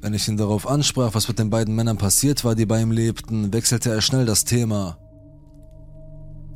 Wenn 0.00 0.12
ich 0.12 0.26
ihn 0.26 0.36
darauf 0.36 0.66
ansprach, 0.66 1.14
was 1.14 1.28
mit 1.28 1.38
den 1.38 1.50
beiden 1.50 1.76
Männern 1.76 1.98
passiert 1.98 2.44
war, 2.44 2.56
die 2.56 2.66
bei 2.66 2.82
ihm 2.82 2.90
lebten, 2.90 3.52
wechselte 3.52 3.90
er 3.90 4.00
schnell 4.00 4.26
das 4.26 4.44
Thema. 4.44 4.98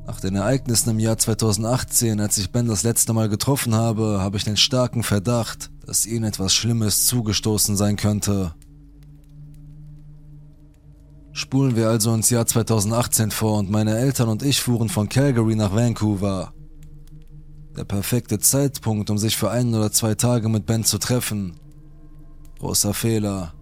Nach 0.08 0.20
den 0.20 0.36
Ereignissen 0.36 0.88
im 0.88 1.00
Jahr 1.00 1.18
2018, 1.18 2.18
als 2.18 2.38
ich 2.38 2.50
Ben 2.50 2.66
das 2.66 2.82
letzte 2.82 3.12
Mal 3.12 3.28
getroffen 3.28 3.74
habe, 3.74 4.20
habe 4.22 4.38
ich 4.38 4.44
den 4.44 4.56
starken 4.56 5.02
Verdacht, 5.02 5.70
dass 5.84 6.06
ihnen 6.06 6.24
etwas 6.24 6.54
Schlimmes 6.54 7.04
zugestoßen 7.04 7.76
sein 7.76 7.96
könnte. 7.96 8.54
Spulen 11.32 11.76
wir 11.76 11.90
also 11.90 12.14
ins 12.14 12.30
Jahr 12.30 12.46
2018 12.46 13.30
vor 13.30 13.58
und 13.58 13.70
meine 13.70 13.98
Eltern 13.98 14.30
und 14.30 14.42
ich 14.42 14.62
fuhren 14.62 14.88
von 14.88 15.10
Calgary 15.10 15.54
nach 15.54 15.74
Vancouver. 15.74 16.54
Der 17.76 17.84
perfekte 17.84 18.38
Zeitpunkt, 18.38 19.10
um 19.10 19.18
sich 19.18 19.36
für 19.36 19.50
ein 19.50 19.74
oder 19.74 19.92
zwei 19.92 20.14
Tage 20.14 20.48
mit 20.48 20.64
Ben 20.64 20.84
zu 20.84 20.96
treffen. 20.96 21.60
Großer 22.60 22.94
Fehler. 22.94 23.52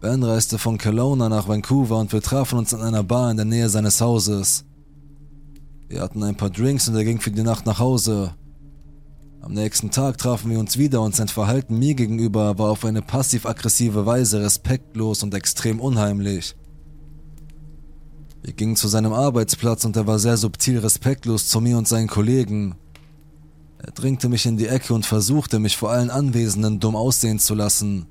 Ben 0.00 0.22
reiste 0.22 0.58
von 0.58 0.78
Kelowna 0.78 1.28
nach 1.28 1.48
Vancouver 1.48 1.98
und 1.98 2.12
wir 2.12 2.22
trafen 2.22 2.56
uns 2.56 2.72
in 2.72 2.80
einer 2.80 3.02
Bar 3.02 3.32
in 3.32 3.36
der 3.36 3.46
Nähe 3.46 3.68
seines 3.68 4.00
Hauses. 4.00 4.64
Wir 5.92 6.00
hatten 6.00 6.22
ein 6.22 6.36
paar 6.36 6.48
Drinks 6.48 6.88
und 6.88 6.94
er 6.94 7.04
ging 7.04 7.20
für 7.20 7.30
die 7.30 7.42
Nacht 7.42 7.66
nach 7.66 7.78
Hause. 7.78 8.32
Am 9.42 9.52
nächsten 9.52 9.90
Tag 9.90 10.16
trafen 10.16 10.50
wir 10.50 10.58
uns 10.58 10.78
wieder 10.78 11.02
und 11.02 11.14
sein 11.14 11.28
Verhalten 11.28 11.78
mir 11.78 11.92
gegenüber 11.92 12.58
war 12.58 12.70
auf 12.70 12.86
eine 12.86 13.02
passiv-aggressive 13.02 14.06
Weise 14.06 14.40
respektlos 14.40 15.22
und 15.22 15.34
extrem 15.34 15.80
unheimlich. 15.80 16.56
Wir 18.40 18.54
gingen 18.54 18.76
zu 18.76 18.88
seinem 18.88 19.12
Arbeitsplatz 19.12 19.84
und 19.84 19.94
er 19.94 20.06
war 20.06 20.18
sehr 20.18 20.38
subtil 20.38 20.78
respektlos 20.78 21.48
zu 21.48 21.60
mir 21.60 21.76
und 21.76 21.86
seinen 21.86 22.08
Kollegen. 22.08 22.74
Er 23.76 23.90
drängte 23.90 24.30
mich 24.30 24.46
in 24.46 24.56
die 24.56 24.68
Ecke 24.68 24.94
und 24.94 25.04
versuchte, 25.04 25.58
mich 25.58 25.76
vor 25.76 25.90
allen 25.90 26.08
Anwesenden 26.08 26.80
dumm 26.80 26.96
aussehen 26.96 27.38
zu 27.38 27.54
lassen. 27.54 28.06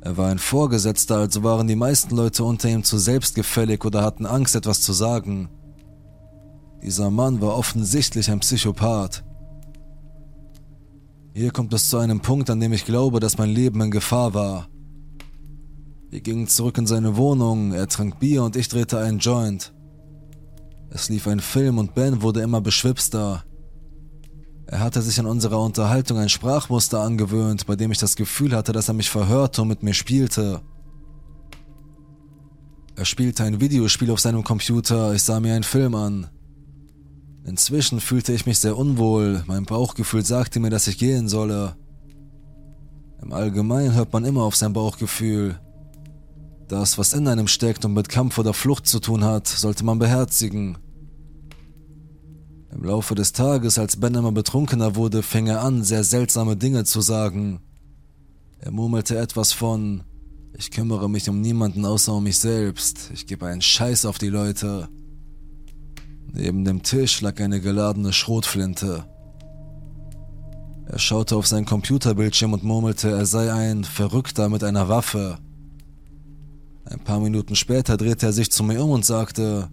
Er 0.00 0.16
war 0.16 0.30
ein 0.30 0.38
Vorgesetzter, 0.38 1.18
also 1.18 1.42
waren 1.42 1.68
die 1.68 1.76
meisten 1.76 2.16
Leute 2.16 2.42
unter 2.42 2.70
ihm 2.70 2.84
zu 2.84 2.96
selbstgefällig 2.96 3.84
oder 3.84 4.00
hatten 4.00 4.24
Angst, 4.24 4.56
etwas 4.56 4.80
zu 4.80 4.94
sagen. 4.94 5.50
Dieser 6.82 7.10
Mann 7.10 7.40
war 7.40 7.56
offensichtlich 7.56 8.30
ein 8.30 8.40
Psychopath. 8.40 9.24
Hier 11.34 11.50
kommt 11.50 11.72
es 11.72 11.88
zu 11.88 11.98
einem 11.98 12.20
Punkt, 12.20 12.50
an 12.50 12.60
dem 12.60 12.72
ich 12.72 12.84
glaube, 12.84 13.20
dass 13.20 13.38
mein 13.38 13.50
Leben 13.50 13.80
in 13.80 13.90
Gefahr 13.90 14.34
war. 14.34 14.68
Wir 16.10 16.20
gingen 16.20 16.48
zurück 16.48 16.78
in 16.78 16.86
seine 16.86 17.16
Wohnung, 17.16 17.72
er 17.72 17.86
trank 17.86 18.18
Bier 18.18 18.42
und 18.42 18.56
ich 18.56 18.68
drehte 18.68 18.98
einen 18.98 19.18
Joint. 19.18 19.72
Es 20.90 21.10
lief 21.10 21.28
ein 21.28 21.40
Film 21.40 21.78
und 21.78 21.94
Ben 21.94 22.22
wurde 22.22 22.40
immer 22.40 22.60
beschwipster. 22.60 23.44
Er 24.66 24.80
hatte 24.80 25.02
sich 25.02 25.18
an 25.20 25.26
unserer 25.26 25.60
Unterhaltung 25.60 26.18
ein 26.18 26.28
Sprachmuster 26.28 27.00
angewöhnt, 27.00 27.66
bei 27.66 27.76
dem 27.76 27.92
ich 27.92 27.98
das 27.98 28.16
Gefühl 28.16 28.54
hatte, 28.54 28.72
dass 28.72 28.88
er 28.88 28.94
mich 28.94 29.10
verhörte 29.10 29.62
und 29.62 29.68
mit 29.68 29.82
mir 29.82 29.94
spielte. 29.94 30.62
Er 32.96 33.04
spielte 33.04 33.44
ein 33.44 33.60
Videospiel 33.60 34.10
auf 34.10 34.20
seinem 34.20 34.44
Computer, 34.44 35.14
ich 35.14 35.22
sah 35.22 35.40
mir 35.40 35.54
einen 35.54 35.62
Film 35.62 35.94
an. 35.94 36.28
Inzwischen 37.48 38.00
fühlte 38.00 38.34
ich 38.34 38.44
mich 38.44 38.58
sehr 38.58 38.76
unwohl, 38.76 39.42
mein 39.46 39.64
Bauchgefühl 39.64 40.22
sagte 40.22 40.60
mir, 40.60 40.68
dass 40.68 40.86
ich 40.86 40.98
gehen 40.98 41.28
solle. 41.28 41.76
Im 43.22 43.32
Allgemeinen 43.32 43.94
hört 43.94 44.12
man 44.12 44.26
immer 44.26 44.42
auf 44.42 44.54
sein 44.54 44.74
Bauchgefühl. 44.74 45.58
Das, 46.68 46.98
was 46.98 47.14
in 47.14 47.26
einem 47.26 47.48
steckt 47.48 47.86
und 47.86 47.94
mit 47.94 48.10
Kampf 48.10 48.36
oder 48.36 48.52
Flucht 48.52 48.86
zu 48.86 49.00
tun 49.00 49.24
hat, 49.24 49.46
sollte 49.46 49.82
man 49.82 49.98
beherzigen. 49.98 50.76
Im 52.70 52.84
Laufe 52.84 53.14
des 53.14 53.32
Tages, 53.32 53.78
als 53.78 53.98
Ben 53.98 54.14
immer 54.14 54.32
betrunkener 54.32 54.94
wurde, 54.94 55.22
fing 55.22 55.46
er 55.46 55.62
an, 55.62 55.82
sehr 55.82 56.04
seltsame 56.04 56.54
Dinge 56.54 56.84
zu 56.84 57.00
sagen. 57.00 57.60
Er 58.58 58.72
murmelte 58.72 59.16
etwas 59.16 59.54
von 59.54 60.04
Ich 60.52 60.70
kümmere 60.70 61.08
mich 61.08 61.30
um 61.30 61.40
niemanden 61.40 61.86
außer 61.86 62.12
um 62.12 62.24
mich 62.24 62.38
selbst. 62.38 63.10
Ich 63.14 63.26
gebe 63.26 63.46
einen 63.46 63.62
Scheiß 63.62 64.04
auf 64.04 64.18
die 64.18 64.28
Leute. 64.28 64.90
Neben 66.32 66.64
dem 66.64 66.82
Tisch 66.82 67.20
lag 67.20 67.40
eine 67.40 67.60
geladene 67.60 68.12
Schrotflinte. 68.12 69.04
Er 70.86 70.98
schaute 70.98 71.36
auf 71.36 71.46
sein 71.46 71.64
Computerbildschirm 71.64 72.52
und 72.52 72.64
murmelte, 72.64 73.10
er 73.10 73.26
sei 73.26 73.52
ein 73.52 73.84
Verrückter 73.84 74.48
mit 74.48 74.64
einer 74.64 74.88
Waffe. 74.88 75.38
Ein 76.84 77.00
paar 77.00 77.20
Minuten 77.20 77.54
später 77.54 77.96
drehte 77.96 78.26
er 78.26 78.32
sich 78.32 78.50
zu 78.50 78.62
mir 78.62 78.82
um 78.82 78.90
und 78.90 79.04
sagte, 79.04 79.68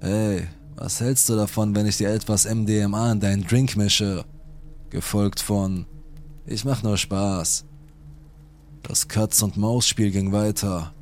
Hey, 0.00 0.46
was 0.76 1.00
hältst 1.00 1.28
du 1.28 1.36
davon, 1.36 1.74
wenn 1.74 1.86
ich 1.86 1.98
dir 1.98 2.10
etwas 2.10 2.46
MDMA 2.46 3.12
in 3.12 3.20
deinen 3.20 3.44
Drink 3.44 3.76
mische? 3.76 4.24
Gefolgt 4.90 5.40
von, 5.40 5.86
ich 6.46 6.64
mach 6.64 6.82
nur 6.82 6.96
Spaß. 6.96 7.64
Das 8.82 9.08
Katz-und-Maus-Spiel 9.08 10.10
ging 10.10 10.32
weiter. 10.32 10.92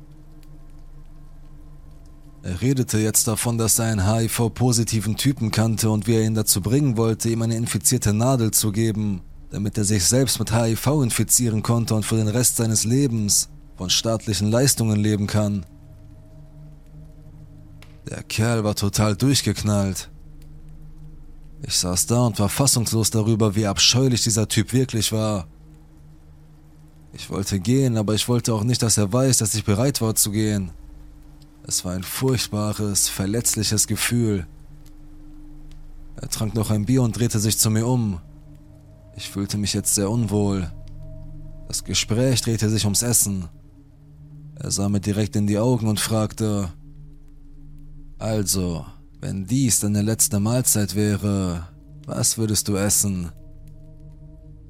Er 2.49 2.61
redete 2.61 2.97
jetzt 2.97 3.27
davon, 3.27 3.59
dass 3.59 3.77
er 3.77 3.85
einen 3.85 4.11
HIV-positiven 4.11 5.17
Typen 5.17 5.51
kannte 5.51 5.91
und 5.91 6.07
wie 6.07 6.15
er 6.15 6.23
ihn 6.23 6.33
dazu 6.33 6.61
bringen 6.61 6.97
wollte, 6.97 7.29
ihm 7.29 7.43
eine 7.43 7.55
infizierte 7.55 8.11
Nadel 8.11 8.49
zu 8.49 8.71
geben, 8.71 9.21
damit 9.51 9.77
er 9.77 9.83
sich 9.83 10.03
selbst 10.03 10.39
mit 10.39 10.51
HIV 10.51 10.87
infizieren 11.03 11.61
konnte 11.61 11.93
und 11.93 12.07
für 12.07 12.15
den 12.15 12.27
Rest 12.27 12.57
seines 12.57 12.85
Lebens 12.85 13.49
von 13.77 13.91
staatlichen 13.91 14.49
Leistungen 14.49 14.99
leben 14.99 15.27
kann. 15.27 15.63
Der 18.09 18.23
Kerl 18.23 18.63
war 18.63 18.73
total 18.73 19.15
durchgeknallt. 19.15 20.09
Ich 21.61 21.77
saß 21.77 22.07
da 22.07 22.25
und 22.25 22.39
war 22.39 22.49
fassungslos 22.49 23.11
darüber, 23.11 23.55
wie 23.55 23.67
abscheulich 23.67 24.23
dieser 24.23 24.47
Typ 24.47 24.73
wirklich 24.73 25.11
war. 25.11 25.45
Ich 27.13 27.29
wollte 27.29 27.59
gehen, 27.59 27.95
aber 27.95 28.15
ich 28.15 28.27
wollte 28.27 28.55
auch 28.55 28.63
nicht, 28.63 28.81
dass 28.81 28.97
er 28.97 29.13
weiß, 29.13 29.37
dass 29.37 29.53
ich 29.53 29.65
bereit 29.65 30.01
war 30.01 30.15
zu 30.15 30.31
gehen. 30.31 30.71
Es 31.69 31.85
war 31.85 31.93
ein 31.93 32.01
furchtbares, 32.01 33.09
verletzliches 33.09 33.85
Gefühl. 33.85 34.47
Er 36.15 36.27
trank 36.27 36.55
noch 36.55 36.71
ein 36.71 36.87
Bier 36.87 37.03
und 37.03 37.15
drehte 37.15 37.37
sich 37.37 37.59
zu 37.59 37.69
mir 37.69 37.85
um. 37.85 38.19
Ich 39.15 39.29
fühlte 39.29 39.59
mich 39.59 39.73
jetzt 39.73 39.93
sehr 39.93 40.09
unwohl. 40.09 40.71
Das 41.67 41.83
Gespräch 41.83 42.41
drehte 42.41 42.71
sich 42.71 42.85
ums 42.85 43.03
Essen. 43.03 43.49
Er 44.55 44.71
sah 44.71 44.89
mir 44.89 44.99
direkt 44.99 45.35
in 45.35 45.45
die 45.45 45.59
Augen 45.59 45.87
und 45.87 45.99
fragte, 45.99 46.73
also, 48.17 48.87
wenn 49.21 49.45
dies 49.45 49.79
deine 49.79 50.01
letzte 50.01 50.39
Mahlzeit 50.39 50.95
wäre, 50.95 51.67
was 52.07 52.39
würdest 52.39 52.67
du 52.67 52.77
essen? 52.77 53.31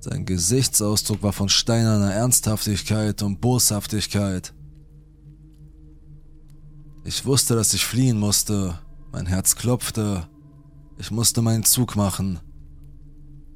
Sein 0.01 0.25
Gesichtsausdruck 0.25 1.23
war 1.23 1.31
von 1.31 1.47
steinerner 1.47 2.13
Ernsthaftigkeit 2.13 3.23
und 3.23 3.39
Boshaftigkeit. 3.39 4.53
Ich 7.03 7.25
wusste, 7.25 7.55
dass 7.55 7.73
ich 7.73 7.85
fliehen 7.85 8.19
musste. 8.19 8.79
Mein 9.11 9.25
Herz 9.25 9.55
klopfte. 9.55 10.27
Ich 10.97 11.11
musste 11.11 11.41
meinen 11.41 11.63
Zug 11.63 11.95
machen. 11.95 12.39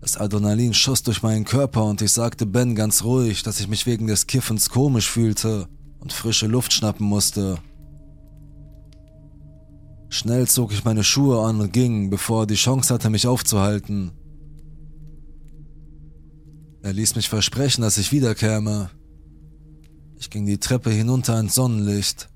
Das 0.02 0.18
Adrenalin 0.18 0.74
schoss 0.74 1.04
durch 1.04 1.24
meinen 1.24 1.46
Körper 1.46 1.86
und 1.86 2.02
ich 2.02 2.12
sagte 2.12 2.46
Ben 2.46 2.76
ganz 2.76 3.04
ruhig, 3.04 3.44
dass 3.44 3.60
ich 3.60 3.68
mich 3.68 3.86
wegen 3.86 4.08
des 4.08 4.28
Kiffens 4.28 4.70
komisch 4.70 5.10
fühlte 5.10 5.68
und 6.00 6.12
frische 6.12 6.48
Luft 6.48 6.74
schnappen 6.74 7.06
musste. 7.06 7.58
Schnell 10.10 10.48
zog 10.48 10.74
ich 10.74 10.84
meine 10.84 11.04
Schuhe 11.04 11.46
an 11.46 11.62
und 11.62 11.74
ging, 11.74 12.10
bevor 12.10 12.44
er 12.44 12.48
die 12.48 12.56
Chance 12.56 12.94
hatte, 12.94 13.10
mich 13.10 13.28
aufzuhalten. 13.28 14.12
Er 16.82 16.92
ließ 16.92 17.16
mich 17.16 17.30
versprechen, 17.30 17.82
dass 17.82 17.98
ich 17.98 18.12
wiederkäme. 18.12 18.90
Ich 20.18 20.30
ging 20.30 20.46
die 20.46 20.60
Treppe 20.60 20.90
hinunter 20.90 21.40
ins 21.40 21.56
Sonnenlicht. 21.56 22.30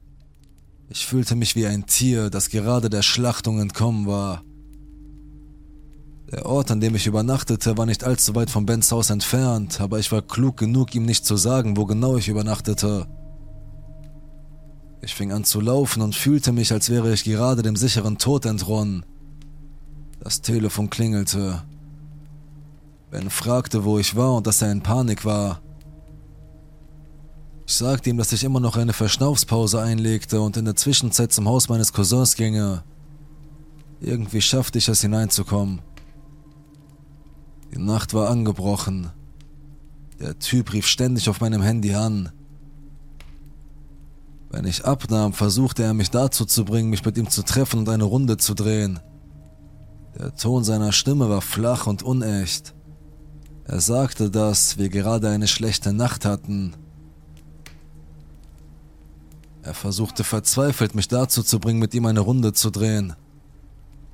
Ich 0.89 1.05
fühlte 1.05 1.35
mich 1.35 1.55
wie 1.55 1.67
ein 1.67 1.85
Tier, 1.85 2.29
das 2.29 2.49
gerade 2.49 2.89
der 2.89 3.01
Schlachtung 3.01 3.59
entkommen 3.59 4.07
war. 4.07 4.43
Der 6.31 6.45
Ort, 6.45 6.71
an 6.71 6.79
dem 6.79 6.95
ich 6.95 7.07
übernachtete, 7.07 7.77
war 7.77 7.85
nicht 7.85 8.03
allzu 8.03 8.35
weit 8.35 8.49
von 8.49 8.65
Bens 8.65 8.91
Haus 8.91 9.09
entfernt, 9.09 9.79
aber 9.81 9.99
ich 9.99 10.11
war 10.11 10.21
klug 10.21 10.57
genug, 10.57 10.93
ihm 10.95 11.05
nicht 11.05 11.25
zu 11.25 11.37
sagen, 11.37 11.77
wo 11.77 11.85
genau 11.85 12.17
ich 12.17 12.27
übernachtete. 12.27 13.07
Ich 15.01 15.13
fing 15.13 15.31
an 15.31 15.43
zu 15.43 15.61
laufen 15.61 16.01
und 16.01 16.15
fühlte 16.15 16.51
mich, 16.51 16.71
als 16.71 16.89
wäre 16.89 17.13
ich 17.13 17.23
gerade 17.23 17.61
dem 17.61 17.75
sicheren 17.75 18.17
Tod 18.17 18.45
entronnen. 18.45 19.05
Das 20.19 20.41
Telefon 20.41 20.89
klingelte. 20.89 21.63
Ben 23.11 23.29
fragte, 23.29 23.85
wo 23.85 23.99
ich 23.99 24.15
war 24.15 24.35
und 24.35 24.47
dass 24.47 24.61
er 24.61 24.71
in 24.71 24.83
Panik 24.83 25.23
war. 25.23 25.61
Ich 27.69 27.75
sagte 27.75 28.09
ihm, 28.09 28.17
dass 28.17 28.31
ich 28.31 28.45
immer 28.45 28.61
noch 28.61 28.77
eine 28.77 28.93
Verschnaufspause 28.93 29.81
einlegte 29.81 30.39
und 30.39 30.55
in 30.55 30.63
der 30.63 30.77
Zwischenzeit 30.77 31.33
zum 31.33 31.49
Haus 31.49 31.67
meines 31.67 31.91
Cousins 31.91 32.37
ginge. 32.37 32.81
Irgendwie 33.99 34.39
schaffte 34.39 34.77
ich 34.77 34.87
es 34.87 35.01
hineinzukommen. 35.01 35.81
Die 37.73 37.79
Nacht 37.79 38.13
war 38.13 38.29
angebrochen. 38.29 39.11
Der 40.17 40.39
Typ 40.39 40.71
rief 40.71 40.87
ständig 40.87 41.27
auf 41.27 41.41
meinem 41.41 41.61
Handy 41.61 41.93
an. 41.93 42.31
Wenn 44.49 44.63
ich 44.63 44.85
abnahm, 44.85 45.33
versuchte 45.33 45.83
er 45.83 45.93
mich 45.93 46.09
dazu 46.09 46.45
zu 46.45 46.63
bringen, 46.63 46.89
mich 46.89 47.03
mit 47.03 47.17
ihm 47.17 47.29
zu 47.29 47.43
treffen 47.43 47.79
und 47.79 47.89
eine 47.89 48.05
Runde 48.05 48.37
zu 48.37 48.53
drehen. 48.53 49.01
Der 50.17 50.33
Ton 50.33 50.63
seiner 50.63 50.93
Stimme 50.93 51.29
war 51.29 51.41
flach 51.41 51.85
und 51.85 52.01
unecht. 52.01 52.73
Er 53.65 53.81
sagte, 53.81 54.31
dass 54.31 54.77
wir 54.77 54.87
gerade 54.87 55.27
eine 55.27 55.49
schlechte 55.49 55.91
Nacht 55.91 56.23
hatten 56.23 56.73
er 59.67 59.73
versuchte 59.73 60.23
verzweifelt, 60.23 60.95
mich 60.95 61.09
dazu 61.09 61.43
zu 61.43 61.59
bringen, 61.59 61.79
mit 61.79 61.93
ihm 61.93 62.05
eine 62.05 62.21
Runde 62.21 62.53
zu 62.53 62.69
drehen. 62.69 63.15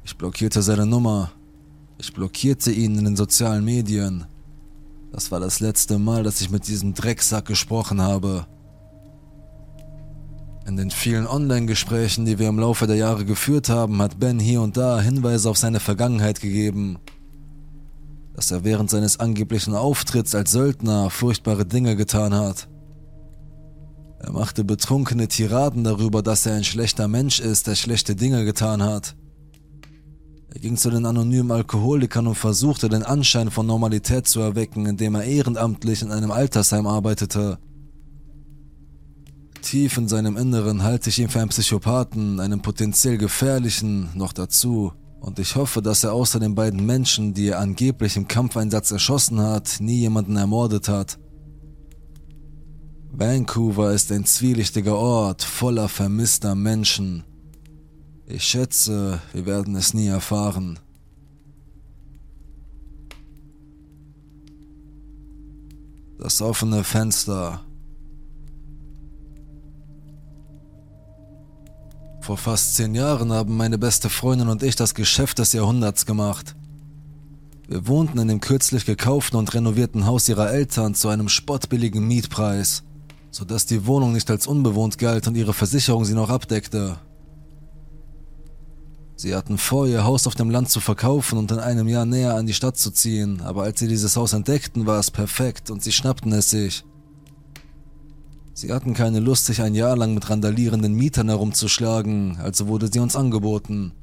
Ich 0.04 0.18
blockierte 0.18 0.64
seine 0.64 0.88
Nummer. 0.88 1.32
Ich 2.00 2.12
blockierte 2.12 2.72
ihn 2.72 2.98
in 2.98 3.06
den 3.06 3.16
sozialen 3.16 3.64
Medien. 3.64 4.26
Das 5.12 5.32
war 5.32 5.40
das 5.40 5.60
letzte 5.60 6.00
Mal, 6.00 6.24
dass 6.24 6.42
ich 6.42 6.50
mit 6.50 6.68
diesem 6.68 6.96
Drecksack 6.96 7.46
gesprochen 7.46 8.02
habe. 8.02 8.48
In 10.66 10.76
den 10.76 10.90
vielen 10.90 11.28
Online-Gesprächen, 11.28 12.26
die 12.26 12.40
wir 12.40 12.50
im 12.50 12.58
Laufe 12.58 12.88
der 12.88 12.96
Jahre 12.96 13.24
geführt 13.24 13.70
haben, 13.70 14.02
hat 14.02 14.20
Ben 14.20 14.40
hier 14.40 14.60
und 14.60 14.76
da 14.76 15.00
Hinweise 15.00 15.52
auf 15.52 15.60
seine 15.60 15.80
Vergangenheit 15.80 16.42
gegeben. 16.42 16.98
Dass 18.34 18.50
er 18.50 18.64
während 18.64 18.90
seines 18.90 19.20
angeblichen 19.20 19.76
Auftritts 19.76 20.34
als 20.34 20.52
Söldner 20.52 21.12
furchtbare 21.12 21.68
Dinge 21.68 21.96
getan 21.96 22.34
hat. 22.34 22.68
Er 24.24 24.32
machte 24.32 24.64
betrunkene 24.64 25.28
Tiraden 25.28 25.84
darüber, 25.84 26.24
dass 26.24 26.46
er 26.46 26.56
ein 26.56 26.64
schlechter 26.64 27.10
Mensch 27.10 27.42
ist, 27.42 27.68
der 27.68 27.76
schlechte 27.76 28.16
Dinge 28.16 28.46
getan 28.46 28.82
hat. 28.82 29.18
Er 30.54 30.62
ging 30.62 30.78
zu 30.78 30.90
den 30.90 31.06
anonymen 31.06 31.52
Alkoholikern 31.52 32.28
und 32.28 32.36
versuchte 32.36 32.88
den 32.88 33.04
Anschein 33.04 33.52
von 33.52 33.66
Normalität 33.66 34.26
zu 34.26 34.40
erwecken, 34.40 34.86
indem 34.86 35.16
er 35.16 35.26
ehrenamtlich 35.26 36.02
in 36.02 36.12
einem 36.12 36.32
Altersheim 36.32 36.88
arbeitete. 36.88 37.58
Tief 39.62 39.98
in 39.98 40.08
seinem 40.08 40.38
Inneren 40.38 40.84
halte 40.84 41.10
ich 41.10 41.20
ihn 41.20 41.28
für 41.28 41.42
einen 41.42 41.50
Psychopathen, 41.50 42.40
einen 42.40 42.62
potenziell 42.62 43.18
gefährlichen, 43.18 44.10
noch 44.14 44.32
dazu. 44.32 44.94
Und 45.20 45.38
ich 45.38 45.58
hoffe, 45.58 45.82
dass 45.82 46.06
er 46.06 46.14
außer 46.14 46.40
den 46.40 46.56
beiden 46.56 46.86
Menschen, 46.86 47.34
die 47.34 47.50
er 47.50 47.60
angeblich 47.60 48.16
im 48.16 48.30
Kampfeinsatz 48.30 48.92
erschossen 48.92 49.42
hat, 49.42 49.78
nie 49.80 50.00
jemanden 50.00 50.38
ermordet 50.38 50.88
hat. 50.88 51.20
Vancouver 53.16 53.92
ist 53.92 54.12
ein 54.12 54.26
zwielichtiger 54.26 54.98
Ort 54.98 55.44
voller 55.44 55.88
vermisster 55.88 56.56
Menschen. 56.56 57.24
Ich 58.26 58.44
schätze, 58.44 59.22
wir 59.34 59.46
werden 59.46 59.76
es 59.76 59.94
nie 59.94 60.08
erfahren. 60.08 60.80
Das 66.18 66.42
offene 66.42 66.84
Fenster. 66.84 67.62
Vor 72.22 72.38
fast 72.38 72.74
zehn 72.76 72.96
Jahren 72.96 73.32
haben 73.32 73.56
meine 73.56 73.78
beste 73.78 74.10
Freundin 74.10 74.48
und 74.48 74.64
ich 74.64 74.76
das 74.76 74.96
Geschäft 74.96 75.38
des 75.38 75.54
Jahrhunderts 75.54 76.08
gemacht. 76.08 76.56
Wir 77.68 77.86
wohnten 77.86 78.18
in 78.18 78.28
dem 78.28 78.42
kürzlich 78.42 78.86
gekauften 78.86 79.38
und 79.38 79.54
renovierten 79.54 80.08
Haus 80.08 80.28
ihrer 80.28 80.52
Eltern 80.52 80.96
zu 80.96 81.10
einem 81.10 81.30
spottbilligen 81.30 82.08
Mietpreis 82.08 82.82
sodass 83.34 83.66
die 83.66 83.88
Wohnung 83.88 84.14
nicht 84.14 84.30
als 84.30 84.46
unbewohnt 84.46 85.00
galt 85.00 85.28
und 85.28 85.36
ihre 85.36 85.54
Versicherung 85.54 86.06
sie 86.06 86.14
noch 86.14 86.30
abdeckte. 86.30 87.00
Sie 89.16 89.34
hatten 89.34 89.58
vor, 89.58 89.88
ihr 89.88 90.04
Haus 90.04 90.28
auf 90.28 90.36
dem 90.36 90.52
Land 90.52 90.70
zu 90.70 90.80
verkaufen 90.80 91.40
und 91.40 91.52
in 91.52 91.58
einem 91.58 91.88
Jahr 91.88 92.06
näher 92.06 92.36
an 92.36 92.46
die 92.46 92.54
Stadt 92.54 92.78
zu 92.78 92.92
ziehen, 92.92 93.42
aber 93.42 93.64
als 93.64 93.80
sie 93.80 93.88
dieses 93.88 94.16
Haus 94.16 94.34
entdeckten, 94.34 94.86
war 94.86 95.00
es 95.00 95.10
perfekt 95.10 95.72
und 95.72 95.82
sie 95.84 95.92
schnappten 95.92 96.32
es 96.32 96.52
sich. 96.52 96.86
Sie 98.54 98.72
hatten 98.72 98.94
keine 98.94 99.20
Lust, 99.20 99.48
sich 99.48 99.64
ein 99.64 99.74
Jahr 99.74 99.98
lang 99.98 100.14
mit 100.14 100.30
randalierenden 100.30 100.94
Mietern 100.94 101.30
herumzuschlagen, 101.30 102.38
also 102.38 102.68
wurde 102.68 102.88
sie 102.92 103.00
uns 103.00 103.16
angeboten. 103.16 103.94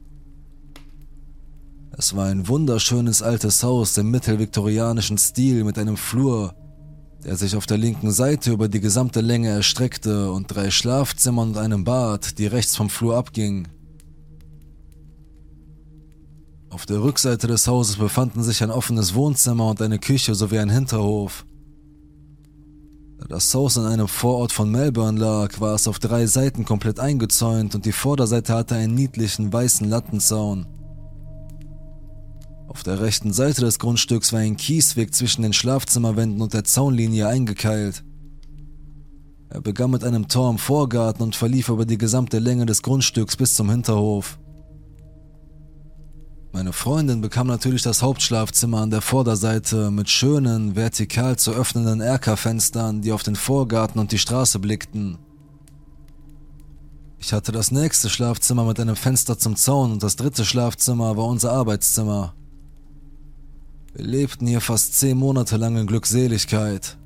Es 1.97 2.17
war 2.17 2.27
ein 2.27 2.49
wunderschönes 2.49 3.23
altes 3.23 3.63
Haus 3.63 3.97
im 3.97 4.11
mittelviktorianischen 4.11 5.19
Stil 5.19 5.63
mit 5.63 5.79
einem 5.79 5.97
Flur, 5.97 6.55
der 7.25 7.37
sich 7.37 7.57
auf 7.57 7.67
der 7.67 7.79
linken 7.79 8.11
Seite 8.11 8.51
über 8.51 8.69
die 8.69 8.81
gesamte 8.81 9.21
Länge 9.21 9.49
erstreckte 9.49 10.33
und 10.33 10.47
drei 10.47 10.71
Schlafzimmer 10.71 11.43
und 11.43 11.59
einem 11.59 11.85
Bad, 11.85 12.39
die 12.39 12.47
rechts 12.47 12.77
vom 12.77 12.89
Flur 12.89 13.17
abging. 13.17 13.69
Auf 16.71 16.87
der 16.87 17.03
Rückseite 17.03 17.47
des 17.47 17.67
Hauses 17.67 17.97
befanden 17.97 18.43
sich 18.43 18.63
ein 18.63 18.71
offenes 18.71 19.15
Wohnzimmer 19.15 19.69
und 19.69 19.83
eine 19.83 19.99
Küche 19.99 20.35
sowie 20.35 20.61
ein 20.61 20.71
Hinterhof. 20.71 21.45
Da 23.19 23.27
das 23.27 23.53
Haus 23.55 23.77
in 23.77 23.85
einem 23.85 24.09
Vorort 24.09 24.53
von 24.53 24.71
Melbourne 24.71 25.21
lag, 25.21 25.61
war 25.61 25.75
es 25.75 25.89
auf 25.89 25.99
drei 25.99 26.27
Seiten 26.27 26.65
komplett 26.65 27.01
eingezäunt 27.01 27.75
und 27.75 27.85
die 27.85 27.93
Vorderseite 27.93 28.55
hatte 28.55 28.77
einen 28.77 28.95
niedlichen 28.95 29.53
weißen 29.53 29.89
Lattenzaun. 29.89 30.67
Auf 32.71 32.85
der 32.85 33.01
rechten 33.01 33.33
Seite 33.33 33.63
des 33.63 33.81
Grundstücks 33.81 34.33
war 34.33 34.39
ein 34.39 34.57
Kiesweg 34.57 35.13
zwischen 35.13 35.43
den 35.43 35.53
Schlafzimmerwänden 35.53 36.41
und 36.41 36.55
der 36.55 36.63
Zaunlinie 36.63 37.27
eingekeilt. 37.27 38.05
Er 39.49 39.61
begann 39.61 39.91
mit 39.91 40.05
einem 40.05 40.29
Tor 40.29 40.49
im 40.49 40.59
Vorgarten 40.59 41.25
und 41.25 41.35
verlief 41.35 41.69
über 41.69 41.85
die 41.85 41.99
gesamte 41.99 42.39
Länge 42.39 42.67
des 42.67 42.83
Grundstücks 42.83 43.37
bis 43.37 43.57
zum 43.57 43.69
Hinterhof. 43.71 44.39
Meine 46.53 46.73
Freundin 46.73 47.21
bekam 47.21 47.49
natürlich 47.49 47.83
das 47.83 48.03
Hauptschlafzimmer 48.03 48.83
an 48.83 48.91
der 48.91 49.01
Vorderseite 49.01 49.91
mit 49.91 50.09
schönen, 50.09 50.77
vertikal 50.77 51.37
zu 51.37 51.51
öffnenden 51.51 52.01
Erkerfenstern, 52.01 53.03
die 53.03 53.11
auf 53.11 53.25
den 53.25 53.35
Vorgarten 53.35 53.99
und 53.99 54.13
die 54.13 54.19
Straße 54.19 54.61
blickten. 54.61 55.19
Ich 57.19 57.33
hatte 57.33 57.51
das 57.51 57.73
nächste 57.73 58.09
Schlafzimmer 58.09 58.65
mit 58.65 58.79
einem 58.79 58.95
Fenster 58.95 59.37
zum 59.41 59.57
Zaun 59.57 59.91
und 59.91 60.05
das 60.05 60.15
dritte 60.15 60.45
Schlafzimmer 60.45 61.17
war 61.17 61.25
unser 61.25 61.51
Arbeitszimmer. 61.51 62.35
Wir 63.93 64.05
lebten 64.05 64.47
hier 64.47 64.61
fast 64.61 64.95
zehn 64.95 65.19
Monate 65.19 65.57
lang 65.57 65.77
in 65.77 65.87
Glückseligkeit. 65.87 66.97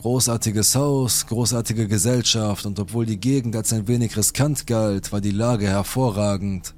Großartiges 0.00 0.76
Haus, 0.76 1.26
großartige 1.26 1.88
Gesellschaft 1.88 2.66
und 2.66 2.78
obwohl 2.78 3.06
die 3.06 3.18
Gegend 3.18 3.56
als 3.56 3.72
ein 3.72 3.88
wenig 3.88 4.16
riskant 4.16 4.66
galt, 4.66 5.12
war 5.12 5.20
die 5.20 5.30
Lage 5.30 5.66
hervorragend. 5.66 6.74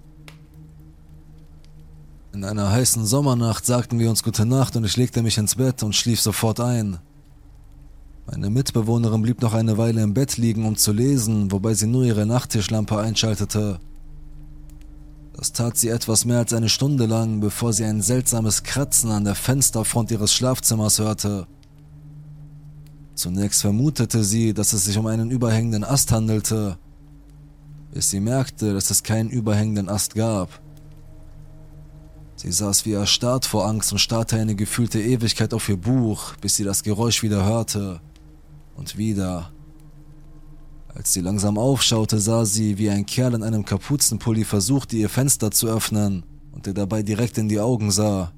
In 2.32 2.44
einer 2.44 2.70
heißen 2.70 3.04
Sommernacht 3.04 3.66
sagten 3.66 3.98
wir 3.98 4.08
uns 4.08 4.22
gute 4.22 4.46
Nacht 4.46 4.76
und 4.76 4.84
ich 4.84 4.96
legte 4.96 5.22
mich 5.22 5.36
ins 5.36 5.56
Bett 5.56 5.82
und 5.82 5.96
schlief 5.96 6.20
sofort 6.20 6.60
ein. 6.60 7.00
Meine 8.30 8.48
Mitbewohnerin 8.48 9.22
blieb 9.22 9.42
noch 9.42 9.54
eine 9.54 9.76
Weile 9.76 10.02
im 10.02 10.14
Bett 10.14 10.36
liegen, 10.36 10.64
um 10.64 10.76
zu 10.76 10.92
lesen, 10.92 11.50
wobei 11.50 11.74
sie 11.74 11.88
nur 11.88 12.04
ihre 12.04 12.26
Nachttischlampe 12.26 12.96
einschaltete. 12.96 13.80
Das 15.32 15.52
tat 15.52 15.76
sie 15.76 15.88
etwas 15.88 16.24
mehr 16.24 16.38
als 16.38 16.52
eine 16.52 16.68
Stunde 16.68 17.06
lang, 17.06 17.40
bevor 17.40 17.72
sie 17.72 17.84
ein 17.84 18.02
seltsames 18.02 18.62
Kratzen 18.62 19.10
an 19.10 19.24
der 19.24 19.34
Fensterfront 19.34 20.10
ihres 20.10 20.34
Schlafzimmers 20.34 20.98
hörte. 20.98 21.46
Zunächst 23.14 23.60
vermutete 23.62 24.24
sie, 24.24 24.54
dass 24.54 24.72
es 24.72 24.84
sich 24.84 24.96
um 24.98 25.06
einen 25.06 25.30
überhängenden 25.30 25.84
Ast 25.84 26.10
handelte, 26.12 26.78
bis 27.92 28.10
sie 28.10 28.20
merkte, 28.20 28.72
dass 28.72 28.90
es 28.90 29.02
keinen 29.02 29.30
überhängenden 29.30 29.88
Ast 29.88 30.14
gab. 30.14 30.60
Sie 32.36 32.50
saß 32.50 32.86
wie 32.86 32.92
erstarrt 32.92 33.44
vor 33.44 33.66
Angst 33.66 33.92
und 33.92 33.98
starrte 33.98 34.36
eine 34.36 34.54
gefühlte 34.54 34.98
Ewigkeit 34.98 35.52
auf 35.52 35.68
ihr 35.68 35.76
Buch, 35.76 36.36
bis 36.40 36.56
sie 36.56 36.64
das 36.64 36.82
Geräusch 36.82 37.22
wieder 37.22 37.44
hörte. 37.44 38.00
Und 38.76 38.96
wieder. 38.96 39.50
Als 40.94 41.12
sie 41.12 41.20
langsam 41.20 41.56
aufschaute, 41.56 42.18
sah 42.18 42.44
sie, 42.44 42.78
wie 42.78 42.90
ein 42.90 43.06
Kerl 43.06 43.34
in 43.34 43.42
einem 43.42 43.64
Kapuzenpulli 43.64 44.44
versuchte, 44.44 44.96
ihr 44.96 45.08
Fenster 45.08 45.50
zu 45.50 45.68
öffnen 45.68 46.24
und 46.52 46.66
ihr 46.66 46.74
dabei 46.74 47.02
direkt 47.02 47.38
in 47.38 47.48
die 47.48 47.60
Augen 47.60 47.90
sah. 47.90 48.32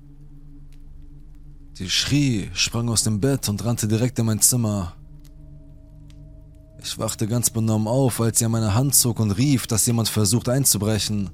Sie 1.74 1.88
schrie, 1.88 2.50
sprang 2.52 2.88
aus 2.90 3.04
dem 3.04 3.20
Bett 3.20 3.48
und 3.48 3.64
rannte 3.64 3.88
direkt 3.88 4.18
in 4.18 4.26
mein 4.26 4.40
Zimmer. 4.40 4.94
Ich 6.82 6.98
wachte 6.98 7.26
ganz 7.26 7.48
benommen 7.48 7.88
auf, 7.88 8.20
als 8.20 8.38
sie 8.38 8.44
an 8.44 8.52
meine 8.52 8.74
Hand 8.74 8.94
zog 8.94 9.20
und 9.20 9.30
rief, 9.30 9.66
dass 9.66 9.86
jemand 9.86 10.08
versucht 10.08 10.48
einzubrechen. 10.48 11.30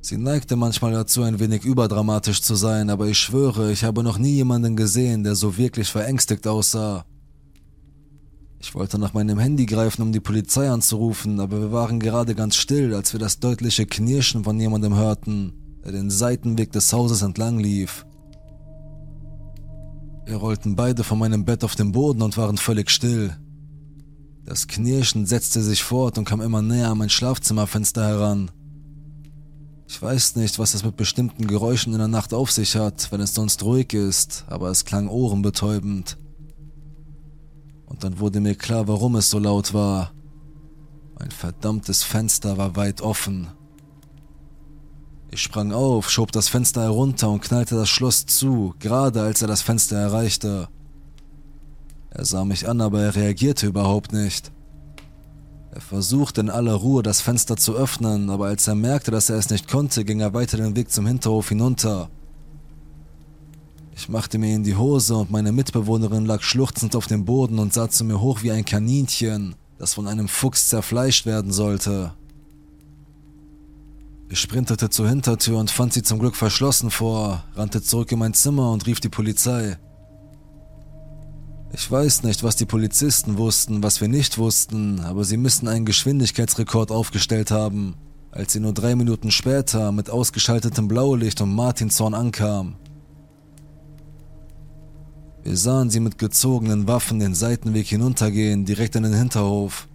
Sie 0.00 0.16
neigte 0.16 0.56
manchmal 0.56 0.92
dazu, 0.92 1.22
ein 1.22 1.38
wenig 1.38 1.64
überdramatisch 1.64 2.40
zu 2.40 2.54
sein, 2.54 2.88
aber 2.88 3.08
ich 3.08 3.18
schwöre, 3.18 3.70
ich 3.70 3.84
habe 3.84 4.02
noch 4.02 4.16
nie 4.16 4.36
jemanden 4.36 4.76
gesehen, 4.76 5.24
der 5.24 5.34
so 5.34 5.58
wirklich 5.58 5.90
verängstigt 5.90 6.46
aussah. 6.46 7.04
Ich 8.62 8.74
wollte 8.74 8.98
nach 8.98 9.14
meinem 9.14 9.38
Handy 9.38 9.64
greifen, 9.64 10.02
um 10.02 10.12
die 10.12 10.20
Polizei 10.20 10.68
anzurufen, 10.68 11.40
aber 11.40 11.60
wir 11.60 11.72
waren 11.72 11.98
gerade 11.98 12.34
ganz 12.34 12.56
still, 12.56 12.94
als 12.94 13.14
wir 13.14 13.18
das 13.18 13.40
deutliche 13.40 13.86
Knirschen 13.86 14.44
von 14.44 14.60
jemandem 14.60 14.94
hörten, 14.94 15.54
der 15.82 15.92
den 15.92 16.10
Seitenweg 16.10 16.70
des 16.70 16.92
Hauses 16.92 17.22
entlang 17.22 17.58
lief. 17.58 18.04
Wir 20.26 20.36
rollten 20.36 20.76
beide 20.76 21.04
von 21.04 21.18
meinem 21.18 21.46
Bett 21.46 21.64
auf 21.64 21.74
den 21.74 21.92
Boden 21.92 22.20
und 22.20 22.36
waren 22.36 22.58
völlig 22.58 22.90
still. 22.90 23.34
Das 24.44 24.68
Knirschen 24.68 25.24
setzte 25.24 25.62
sich 25.62 25.82
fort 25.82 26.18
und 26.18 26.26
kam 26.26 26.42
immer 26.42 26.60
näher 26.60 26.90
an 26.90 26.98
mein 26.98 27.08
Schlafzimmerfenster 27.08 28.06
heran. 28.06 28.50
Ich 29.88 30.00
weiß 30.00 30.36
nicht, 30.36 30.58
was 30.58 30.74
es 30.74 30.84
mit 30.84 30.96
bestimmten 30.96 31.46
Geräuschen 31.46 31.94
in 31.94 31.98
der 31.98 32.08
Nacht 32.08 32.34
auf 32.34 32.52
sich 32.52 32.76
hat, 32.76 33.10
wenn 33.10 33.22
es 33.22 33.34
sonst 33.34 33.64
ruhig 33.64 33.94
ist, 33.94 34.44
aber 34.48 34.68
es 34.68 34.84
klang 34.84 35.08
ohrenbetäubend. 35.08 36.19
Und 37.90 38.04
dann 38.04 38.18
wurde 38.18 38.40
mir 38.40 38.54
klar, 38.54 38.88
warum 38.88 39.16
es 39.16 39.28
so 39.28 39.38
laut 39.38 39.74
war. 39.74 40.12
Mein 41.18 41.30
verdammtes 41.30 42.02
Fenster 42.02 42.56
war 42.56 42.76
weit 42.76 43.02
offen. 43.02 43.48
Ich 45.32 45.42
sprang 45.42 45.72
auf, 45.72 46.10
schob 46.10 46.32
das 46.32 46.48
Fenster 46.48 46.82
herunter 46.82 47.28
und 47.28 47.42
knallte 47.42 47.74
das 47.74 47.88
Schloss 47.88 48.24
zu, 48.26 48.74
gerade 48.78 49.20
als 49.20 49.42
er 49.42 49.48
das 49.48 49.60
Fenster 49.60 49.96
erreichte. 49.96 50.68
Er 52.10 52.24
sah 52.24 52.44
mich 52.44 52.68
an, 52.68 52.80
aber 52.80 53.02
er 53.02 53.14
reagierte 53.14 53.66
überhaupt 53.66 54.12
nicht. 54.12 54.50
Er 55.72 55.80
versuchte 55.80 56.40
in 56.40 56.50
aller 56.50 56.74
Ruhe 56.74 57.02
das 57.02 57.20
Fenster 57.20 57.56
zu 57.56 57.74
öffnen, 57.74 58.30
aber 58.30 58.46
als 58.46 58.66
er 58.66 58.74
merkte, 58.74 59.10
dass 59.10 59.30
er 59.30 59.36
es 59.36 59.50
nicht 59.50 59.68
konnte, 59.68 60.04
ging 60.04 60.20
er 60.20 60.34
weiter 60.34 60.56
den 60.56 60.74
Weg 60.74 60.90
zum 60.90 61.06
Hinterhof 61.06 61.48
hinunter. 61.48 62.08
Ich 64.00 64.08
machte 64.08 64.38
mir 64.38 64.54
in 64.54 64.64
die 64.64 64.76
Hose 64.76 65.14
und 65.14 65.30
meine 65.30 65.52
Mitbewohnerin 65.52 66.24
lag 66.24 66.40
schluchzend 66.40 66.96
auf 66.96 67.06
dem 67.06 67.26
Boden 67.26 67.58
und 67.58 67.74
sah 67.74 67.90
zu 67.90 68.02
mir 68.02 68.18
hoch 68.18 68.42
wie 68.42 68.50
ein 68.50 68.64
Kaninchen, 68.64 69.56
das 69.76 69.92
von 69.92 70.08
einem 70.08 70.26
Fuchs 70.26 70.70
zerfleischt 70.70 71.26
werden 71.26 71.52
sollte. 71.52 72.14
Ich 74.30 74.40
sprintete 74.40 74.88
zur 74.88 75.06
Hintertür 75.06 75.58
und 75.58 75.70
fand 75.70 75.92
sie 75.92 76.02
zum 76.02 76.18
Glück 76.18 76.34
verschlossen 76.34 76.90
vor, 76.90 77.44
rannte 77.54 77.82
zurück 77.82 78.10
in 78.10 78.20
mein 78.20 78.32
Zimmer 78.32 78.72
und 78.72 78.86
rief 78.86 79.00
die 79.00 79.10
Polizei. 79.10 79.76
Ich 81.74 81.90
weiß 81.90 82.22
nicht, 82.22 82.42
was 82.42 82.56
die 82.56 82.64
Polizisten 82.64 83.36
wussten, 83.36 83.82
was 83.82 84.00
wir 84.00 84.08
nicht 84.08 84.38
wussten, 84.38 85.00
aber 85.00 85.24
sie 85.24 85.36
müssen 85.36 85.68
einen 85.68 85.84
Geschwindigkeitsrekord 85.84 86.90
aufgestellt 86.90 87.50
haben, 87.50 87.96
als 88.30 88.54
sie 88.54 88.60
nur 88.60 88.72
drei 88.72 88.96
Minuten 88.96 89.30
später 89.30 89.92
mit 89.92 90.08
ausgeschaltetem 90.08 90.88
Blaulicht 90.88 91.42
um 91.42 91.54
Martinshorn 91.54 92.14
ankam. 92.14 92.76
Wir 95.50 95.56
sahen 95.56 95.90
sie 95.90 95.98
mit 95.98 96.16
gezogenen 96.16 96.86
Waffen 96.86 97.18
den 97.18 97.34
Seitenweg 97.34 97.88
hinuntergehen, 97.88 98.64
direkt 98.64 98.94
in 98.94 99.02
den 99.02 99.14
Hinterhof. 99.14 99.88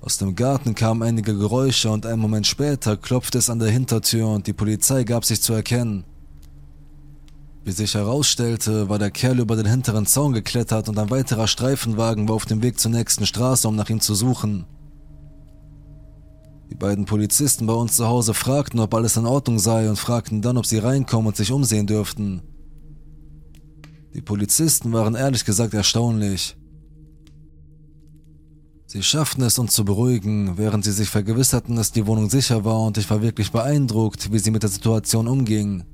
Aus 0.00 0.16
dem 0.16 0.34
Garten 0.34 0.74
kamen 0.74 1.02
einige 1.02 1.36
Geräusche 1.36 1.90
und 1.90 2.06
einen 2.06 2.22
Moment 2.22 2.46
später 2.46 2.96
klopfte 2.96 3.36
es 3.36 3.50
an 3.50 3.58
der 3.58 3.68
Hintertür 3.68 4.28
und 4.28 4.46
die 4.46 4.54
Polizei 4.54 5.04
gab 5.04 5.26
sich 5.26 5.42
zu 5.42 5.52
erkennen. 5.52 6.04
Wie 7.62 7.72
sich 7.72 7.92
herausstellte, 7.92 8.88
war 8.88 8.98
der 8.98 9.10
Kerl 9.10 9.40
über 9.40 9.56
den 9.56 9.66
hinteren 9.66 10.06
Zaun 10.06 10.32
geklettert 10.32 10.88
und 10.88 10.98
ein 10.98 11.10
weiterer 11.10 11.46
Streifenwagen 11.46 12.30
war 12.30 12.36
auf 12.36 12.46
dem 12.46 12.62
Weg 12.62 12.80
zur 12.80 12.92
nächsten 12.92 13.26
Straße, 13.26 13.68
um 13.68 13.76
nach 13.76 13.90
ihm 13.90 14.00
zu 14.00 14.14
suchen. 14.14 14.64
Die 16.70 16.76
beiden 16.76 17.04
Polizisten 17.04 17.66
bei 17.66 17.74
uns 17.74 17.96
zu 17.96 18.06
Hause 18.06 18.32
fragten, 18.32 18.80
ob 18.80 18.94
alles 18.94 19.18
in 19.18 19.26
Ordnung 19.26 19.58
sei 19.58 19.90
und 19.90 19.98
fragten 19.98 20.40
dann, 20.40 20.56
ob 20.56 20.64
sie 20.64 20.78
reinkommen 20.78 21.26
und 21.26 21.36
sich 21.36 21.52
umsehen 21.52 21.86
dürften. 21.86 22.40
Die 24.14 24.22
Polizisten 24.22 24.92
waren 24.92 25.14
ehrlich 25.14 25.44
gesagt 25.44 25.72
erstaunlich. 25.72 26.56
Sie 28.86 29.04
schafften 29.04 29.42
es, 29.42 29.56
uns 29.56 29.72
zu 29.72 29.84
beruhigen, 29.84 30.58
während 30.58 30.84
sie 30.84 30.90
sich 30.90 31.08
vergewisserten, 31.08 31.76
dass 31.76 31.92
die 31.92 32.08
Wohnung 32.08 32.28
sicher 32.28 32.64
war 32.64 32.80
und 32.80 32.98
ich 32.98 33.08
war 33.08 33.22
wirklich 33.22 33.52
beeindruckt, 33.52 34.32
wie 34.32 34.40
sie 34.40 34.50
mit 34.50 34.64
der 34.64 34.70
Situation 34.70 35.28
umgingen. 35.28 35.84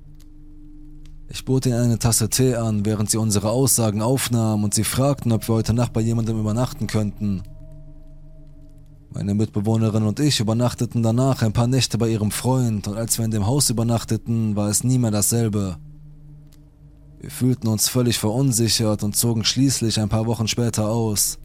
Ich 1.29 1.45
bot 1.45 1.67
ihnen 1.67 1.79
eine 1.79 1.99
Tasse 1.99 2.31
Tee 2.31 2.55
an, 2.55 2.87
während 2.87 3.11
sie 3.11 3.19
unsere 3.19 3.51
Aussagen 3.51 4.01
aufnahmen 4.01 4.65
und 4.65 4.73
sie 4.73 4.85
fragten, 4.85 5.33
ob 5.33 5.47
wir 5.47 5.57
heute 5.57 5.75
Nacht 5.75 5.93
bei 5.93 6.01
jemandem 6.01 6.41
übernachten 6.41 6.87
könnten. 6.87 7.43
Meine 9.11 9.35
Mitbewohnerin 9.35 10.05
und 10.05 10.19
ich 10.19 10.41
übernachteten 10.41 11.03
danach 11.03 11.43
ein 11.43 11.53
paar 11.53 11.67
Nächte 11.67 11.99
bei 11.99 12.09
ihrem 12.09 12.31
Freund 12.31 12.89
und 12.89 12.97
als 12.97 13.19
wir 13.19 13.27
in 13.27 13.31
dem 13.31 13.47
Haus 13.47 13.69
übernachteten, 13.69 14.57
war 14.57 14.71
es 14.71 14.85
nie 14.85 14.99
mehr 14.99 15.11
dasselbe. 15.11 15.77
Wir 17.21 17.31
fühlten 17.31 17.69
uns 17.69 17.89
völlig 17.89 18.19
verunsichert 18.19 19.03
und 19.03 19.17
zogen 19.17 19.45
schließlich 19.45 20.01
ein 20.01 20.09
paar 20.09 20.27
Wochen 20.27 20.49
später 20.49 20.89
aus. 20.89 21.39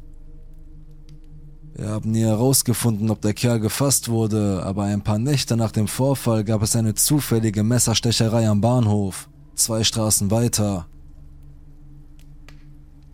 Wir 1.74 1.89
haben 1.89 2.11
nie 2.11 2.24
herausgefunden, 2.24 3.09
ob 3.09 3.22
der 3.22 3.34
Kerl 3.34 3.59
gefasst 3.59 4.09
wurde, 4.09 4.61
aber 4.63 4.84
ein 4.84 5.01
paar 5.01 5.17
Nächte 5.17 5.55
nach 5.55 5.72
dem 5.72 5.88
Vorfall 5.88 6.43
gab 6.43 6.61
es 6.61 6.76
eine 6.76 6.93
zufällige 6.93 7.63
Messerstecherei 7.63 8.47
am 8.47 8.61
Bahnhof, 8.61 9.30
zwei 9.55 9.84
Straßen 9.84 10.30
weiter. 10.30 10.88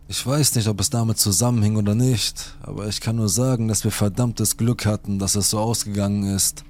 Ich 0.09 0.25
weiß 0.25 0.55
nicht, 0.55 0.67
ob 0.67 0.79
es 0.79 0.89
damit 0.89 1.17
zusammenhing 1.19 1.75
oder 1.75 1.93
nicht, 1.93 2.57
aber 2.61 2.87
ich 2.87 3.01
kann 3.01 3.17
nur 3.17 3.29
sagen, 3.29 3.67
dass 3.67 3.83
wir 3.83 3.91
verdammtes 3.91 4.57
Glück 4.57 4.85
hatten, 4.85 5.19
dass 5.19 5.35
es 5.35 5.49
so 5.49 5.59
ausgegangen 5.59 6.23
ist. 6.23 6.63